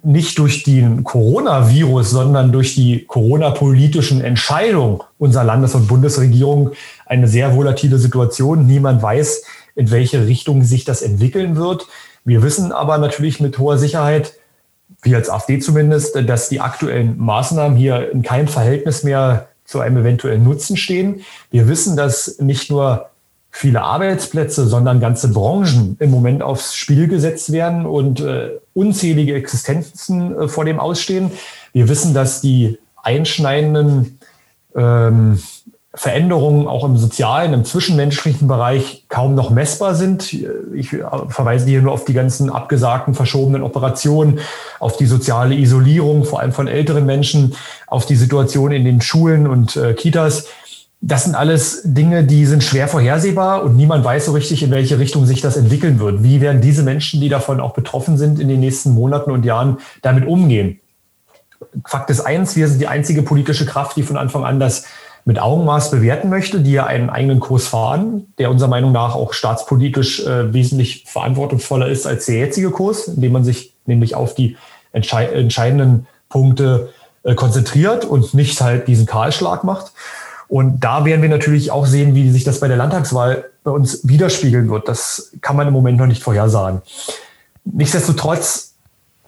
nicht 0.04 0.38
durch 0.40 0.64
den 0.64 1.04
Coronavirus, 1.04 2.10
sondern 2.10 2.52
durch 2.52 2.76
die 2.76 3.06
Corona-politischen 3.06 4.22
Entscheidungen 4.22 5.02
unserer 5.18 5.44
Landes- 5.44 5.76
und 5.76 5.88
Bundesregierung 5.88 6.72
eine 7.10 7.28
sehr 7.28 7.56
volatile 7.56 7.98
Situation. 7.98 8.66
Niemand 8.66 9.02
weiß, 9.02 9.44
in 9.76 9.92
welche 9.92 10.26
Richtung 10.28 10.64
sich 10.64 10.86
das 10.86 11.02
entwickeln 11.02 11.58
wird. 11.58 11.88
Wir 12.24 12.44
wissen 12.44 12.72
aber 12.72 12.98
natürlich 12.98 13.40
mit 13.40 13.58
hoher 13.58 13.78
Sicherheit, 13.78 14.34
wie 15.02 15.16
als 15.16 15.30
AfD 15.30 15.60
zumindest, 15.60 16.16
dass 16.28 16.50
die 16.50 16.62
aktuellen 16.62 17.18
Maßnahmen 17.18 17.78
hier 17.78 18.12
in 18.12 18.22
keinem 18.22 18.48
Verhältnis 18.48 19.04
mehr 19.04 19.48
zu 19.66 19.80
einem 19.80 19.98
eventuellen 19.98 20.44
Nutzen 20.44 20.78
stehen. 20.78 21.22
Wir 21.52 21.68
wissen, 21.68 21.96
dass 21.96 22.40
nicht 22.40 22.70
nur 22.70 23.10
viele 23.52 23.82
Arbeitsplätze, 23.82 24.68
sondern 24.68 25.00
ganze 25.00 25.30
Branchen 25.30 25.96
im 26.00 26.12
Moment 26.12 26.44
aufs 26.44 26.76
Spiel 26.76 27.08
gesetzt 27.08 27.52
werden 27.52 27.86
und 27.86 28.20
äh, 28.20 28.52
unzählige 28.74 29.34
Existenzen 29.34 30.38
äh, 30.38 30.48
vor 30.48 30.66
dem 30.66 30.80
ausstehen. 30.80 31.32
Wir 31.74 31.90
wissen, 31.90 32.14
dass 32.14 32.42
die 32.42 32.78
einschneidenden 33.02 34.20
ähm, 34.76 35.40
Veränderungen 36.00 36.66
auch 36.66 36.86
im 36.86 36.96
sozialen, 36.96 37.52
im 37.52 37.66
zwischenmenschlichen 37.66 38.48
Bereich 38.48 39.04
kaum 39.10 39.36
noch 39.36 39.50
messbar 39.50 39.96
sind. 39.96 40.32
Ich 40.74 40.96
verweise 41.28 41.66
hier 41.66 41.82
nur 41.82 41.92
auf 41.92 42.06
die 42.06 42.14
ganzen 42.14 42.50
abgesagten, 42.50 43.16
verschobenen 43.16 43.64
Operationen, 43.64 44.40
auf 44.80 44.96
die 44.96 45.08
soziale 45.08 45.56
Isolierung, 45.56 46.24
vor 46.24 46.40
allem 46.40 46.54
von 46.54 46.70
älteren 46.70 47.06
Menschen, 47.06 47.54
auf 47.86 48.06
die 48.06 48.16
Situation 48.16 48.72
in 48.72 48.86
den 48.86 49.02
Schulen 49.02 49.46
und 49.46 49.76
äh, 49.76 49.94
Kitas. 49.94 50.46
Das 51.02 51.26
sind 51.26 51.36
alles 51.36 51.82
Dinge, 51.84 52.24
die 52.24 52.46
sind 52.46 52.64
schwer 52.64 52.88
vorhersehbar 52.88 53.64
und 53.64 53.76
niemand 53.76 54.06
weiß 54.06 54.28
so 54.28 54.32
richtig, 54.32 54.64
in 54.64 54.72
welche 54.72 55.00
Richtung 55.00 55.26
sich 55.26 55.42
das 55.42 55.58
entwickeln 55.58 56.00
wird. 56.00 56.24
Wie 56.24 56.40
werden 56.40 56.62
diese 56.62 56.84
Menschen, 56.84 57.20
die 57.20 57.28
davon 57.28 57.60
auch 57.60 57.74
betroffen 57.74 58.18
sind, 58.18 58.40
in 58.40 58.48
den 58.48 58.62
nächsten 58.62 58.92
Monaten 58.92 59.32
und 59.32 59.44
Jahren 59.44 59.80
damit 60.02 60.26
umgehen? 60.26 60.80
Fakt 61.86 62.10
ist 62.10 62.22
eins, 62.22 62.56
wir 62.56 62.70
sind 62.70 62.80
die 62.80 62.88
einzige 62.88 63.22
politische 63.22 63.66
Kraft, 63.66 63.98
die 63.98 64.04
von 64.04 64.16
Anfang 64.16 64.46
an 64.46 64.62
das 64.62 64.86
mit 65.26 65.40
Augenmaß 65.40 65.92
bewerten 65.92 66.30
möchte, 66.30 66.62
die 66.62 66.72
ja 66.72 66.86
einen 66.86 67.10
eigenen 67.10 67.40
Kurs 67.40 67.68
fahren, 67.68 68.34
der 68.38 68.50
unserer 68.50 68.70
Meinung 68.70 68.92
nach 68.92 69.16
auch 69.16 69.34
staatspolitisch 69.34 70.26
äh, 70.26 70.54
wesentlich 70.54 71.04
verantwortungsvoller 71.08 71.88
ist 71.88 72.08
als 72.08 72.26
der 72.26 72.36
jetzige 72.36 72.72
Kurs, 72.72 73.08
indem 73.08 73.34
man 73.34 73.44
sich 73.44 73.74
nämlich 73.86 74.16
auf 74.16 74.36
die 74.36 74.58
entschei 74.92 75.26
entscheidenden 75.26 76.08
Punkte 76.30 76.90
äh, 77.24 77.36
konzentriert 77.36 78.06
und 78.06 78.34
nicht 78.34 78.60
halt 78.62 78.88
diesen 78.88 79.06
Kahlschlag 79.06 79.64
macht. 79.64 79.92
Und 80.48 80.80
da 80.84 81.06
werden 81.06 81.22
wir 81.22 81.30
natürlich 81.30 81.70
auch 81.70 81.86
sehen, 81.86 82.16
wie 82.16 82.32
sich 82.32 82.44
das 82.44 82.60
bei 82.60 82.68
der 82.68 82.78
Landtagswahl 82.78 83.46
bei 83.64 83.72
uns 83.72 84.08
widerspiegeln 84.08 84.70
wird. 84.70 84.88
Das 84.88 85.32
kann 85.42 85.56
man 85.56 85.68
im 85.68 85.74
Moment 85.74 86.00
noch 86.00 86.08
nicht 86.08 86.24
vorhersagen. 86.24 86.82
Nichtsdestotrotz 87.66 88.74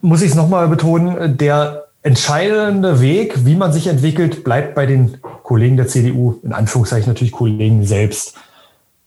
muss 0.02 0.24
ich 0.24 0.32
es 0.32 0.36
nochmal 0.36 0.68
betonen, 0.68 1.38
der 1.38 1.86
entscheidende 2.04 3.02
Weg, 3.02 3.46
wie 3.46 3.56
man 3.56 3.72
sich 3.74 3.88
entwickelt, 3.88 4.44
bleibt 4.44 4.76
bei 4.76 4.86
den 4.86 5.18
Kollegen 5.44 5.78
der 5.78 5.88
CDU, 5.88 6.40
in 6.44 6.54
Anführungszeichen 6.54 7.08
natürlich 7.08 7.32
Kollegen 7.32 7.86
selbst. 7.86 8.36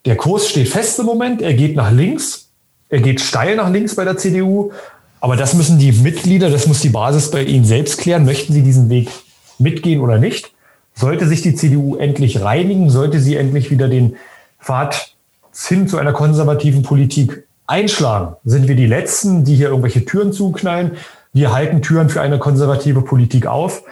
Der 0.04 0.16
Kurs 0.16 0.48
steht 0.48 0.68
fest 0.68 0.98
im 0.98 1.06
Moment, 1.06 1.42
er 1.42 1.54
geht 1.54 1.76
nach 1.76 1.90
links, 1.90 2.48
er 2.88 3.00
geht 3.00 3.20
steil 3.20 3.56
nach 3.56 3.70
links 3.70 3.96
bei 3.96 4.04
der 4.04 4.16
CDU, 4.16 4.72
aber 5.20 5.36
das 5.36 5.54
müssen 5.54 5.78
die 5.78 5.90
Mitglieder, 5.90 6.50
das 6.50 6.66
muss 6.66 6.80
die 6.80 6.90
Basis 6.90 7.30
bei 7.30 7.42
ihnen 7.42 7.64
selbst 7.64 7.98
klären. 7.98 8.26
Möchten 8.26 8.52
sie 8.52 8.62
diesen 8.62 8.90
Weg 8.90 9.08
mitgehen 9.58 10.02
oder 10.02 10.18
nicht? 10.18 10.52
Sollte 10.94 11.26
sich 11.26 11.40
die 11.40 11.54
CDU 11.54 11.96
endlich 11.96 12.42
reinigen, 12.42 12.90
sollte 12.90 13.18
sie 13.18 13.36
endlich 13.36 13.70
wieder 13.70 13.88
den 13.88 14.16
Pfad 14.60 15.14
hin 15.56 15.88
zu 15.88 15.96
einer 15.96 16.12
konservativen 16.12 16.82
Politik 16.82 17.44
einschlagen, 17.66 18.36
sind 18.44 18.68
wir 18.68 18.76
die 18.76 18.86
Letzten, 18.86 19.44
die 19.44 19.56
hier 19.56 19.68
irgendwelche 19.68 20.04
Türen 20.04 20.32
zuknallen. 20.32 20.92
Wir 21.34 21.52
halten 21.52 21.82
Türen 21.82 22.08
für 22.08 22.22
eine 22.22 22.38
konservative 22.38 23.02
Politik 23.02 23.46
auf. 23.46 23.82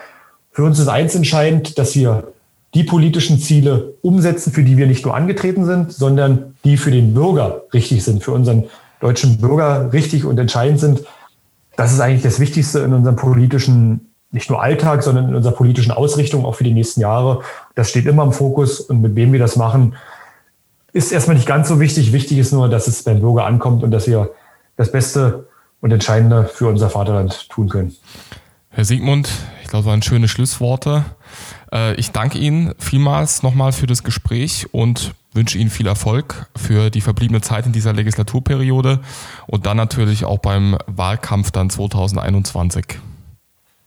Für 0.53 0.63
uns 0.63 0.79
ist 0.79 0.87
eins 0.87 1.17
entscheidend, 1.17 1.77
dass 1.77 1.97
wir 1.97 2.29
die 2.73 2.85
politischen 2.85 3.41
Ziele 3.41 3.95
umsetzen, 4.01 4.53
für 4.53 4.63
die 4.63 4.77
wir 4.77 4.87
nicht 4.87 5.05
nur 5.05 5.17
angetreten 5.17 5.67
sind, 5.67 5.93
sondern 5.93 6.55
die 6.65 6.77
für 6.77 6.93
den 6.93 7.15
Bürger 7.15 7.63
richtig 7.75 8.05
sind, 8.05 8.23
für 8.23 8.31
unseren 8.31 8.65
deutschen 9.01 9.39
Bürger 9.39 9.93
richtig 9.93 10.25
und 10.25 10.39
entscheidend 10.39 10.79
sind. 10.79 11.03
Das 11.77 11.93
ist 11.93 11.99
eigentlich 11.99 12.23
das 12.23 12.39
Wichtigste 12.39 12.79
in 12.79 12.93
unserem 12.93 13.17
politischen, 13.17 14.13
nicht 14.31 14.49
nur 14.49 14.63
Alltag, 14.63 15.03
sondern 15.03 15.31
in 15.31 15.35
unserer 15.35 15.55
politischen 15.55 15.91
Ausrichtung 15.91 16.47
auch 16.47 16.55
für 16.55 16.65
die 16.65 16.73
nächsten 16.73 17.01
Jahre. 17.01 17.43
Das 17.75 17.91
steht 17.91 18.07
immer 18.07 18.23
im 18.23 18.33
Fokus 18.33 18.81
und 18.81 19.03
mit 19.03 19.17
wem 19.17 19.33
wir 19.33 19.41
das 19.41 19.57
machen, 19.57 19.97
ist 20.93 21.11
erstmal 21.11 21.37
nicht 21.37 21.49
ganz 21.49 21.69
so 21.69 21.81
wichtig. 21.81 22.13
Wichtig 22.13 22.39
ist 22.39 22.53
nur, 22.53 22.69
dass 22.69 22.87
es 22.87 23.03
beim 23.03 23.21
Bürger 23.21 23.47
ankommt 23.47 23.83
und 23.83 23.91
dass 23.91 24.07
wir 24.07 24.31
das 24.77 24.93
Beste 24.93 25.49
und 25.83 25.93
Entscheidende 25.93 26.45
für 26.45 26.69
unser 26.69 26.89
Vaterland 26.89 27.51
tun 27.51 27.69
können. 27.69 27.95
Herr 28.71 28.87
Siegmund, 28.87 29.29
ich 29.63 29.69
glaube, 29.69 29.85
das 29.85 29.91
waren 29.91 30.03
schöne 30.03 30.29
Schlussworte. 30.29 31.05
Äh, 31.71 31.95
ich 31.97 32.13
danke 32.13 32.39
Ihnen 32.39 32.75
vielmals 32.79 33.43
nochmal 33.43 33.73
für 33.73 33.87
das 33.87 34.03
Gespräch 34.03 34.67
und 34.73 35.13
wünsche 35.35 35.59
Ihnen 35.59 35.69
viel 35.69 35.87
Erfolg 35.87 36.47
für 36.57 36.89
die 36.89 37.03
verbliebene 37.03 37.43
Zeit 37.43 37.67
in 37.67 37.73
dieser 37.73 37.93
Legislaturperiode 37.93 39.01
und 39.47 39.67
dann 39.67 39.77
natürlich 39.77 40.25
auch 40.25 40.39
beim 40.39 40.79
Wahlkampf 40.87 41.51
dann 41.51 41.69
2021. 41.69 42.87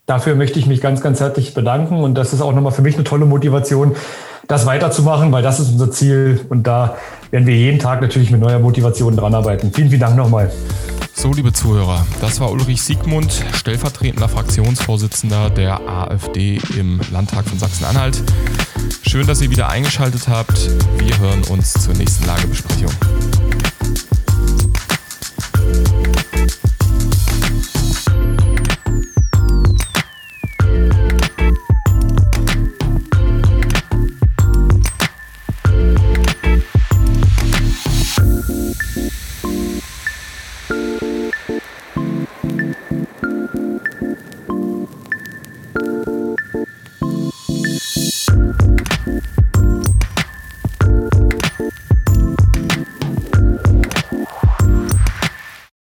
Dafür 0.05 0.35
möchte 0.35 0.59
ich 0.59 0.67
mich 0.67 0.81
ganz, 0.81 1.01
ganz 1.01 1.19
herzlich 1.19 1.55
bedanken 1.55 2.03
und 2.03 2.13
das 2.13 2.31
ist 2.33 2.41
auch 2.41 2.53
nochmal 2.53 2.71
für 2.71 2.83
mich 2.83 2.93
eine 2.93 3.05
tolle 3.05 3.25
Motivation, 3.25 3.95
das 4.47 4.67
weiterzumachen, 4.67 5.31
weil 5.31 5.41
das 5.41 5.59
ist 5.59 5.71
unser 5.71 5.89
Ziel 5.89 6.45
und 6.49 6.67
da 6.67 6.97
werden 7.31 7.47
wir 7.47 7.55
jeden 7.55 7.79
Tag 7.79 8.01
natürlich 8.01 8.29
mit 8.29 8.39
neuer 8.39 8.59
Motivation 8.59 9.15
dran 9.15 9.33
arbeiten. 9.33 9.71
Vielen, 9.73 9.89
vielen 9.89 10.01
Dank 10.01 10.15
nochmal. 10.15 10.51
So, 11.17 11.31
liebe 11.31 11.53
Zuhörer, 11.53 12.05
das 12.19 12.41
war 12.41 12.51
Ulrich 12.51 12.81
Siegmund, 12.81 13.43
stellvertretender 13.53 14.27
Fraktionsvorsitzender 14.27 15.49
der 15.49 15.79
AfD 15.87 16.59
im 16.77 16.99
Landtag 17.09 17.47
von 17.47 17.57
Sachsen-Anhalt. 17.57 18.21
Schön, 19.01 19.25
dass 19.25 19.41
ihr 19.41 19.49
wieder 19.49 19.69
eingeschaltet 19.69 20.27
habt. 20.27 20.69
Wir 20.99 21.17
hören 21.17 21.43
uns 21.45 21.73
zur 21.73 21.93
nächsten 21.93 22.25
Lagebesprechung. 22.25 22.91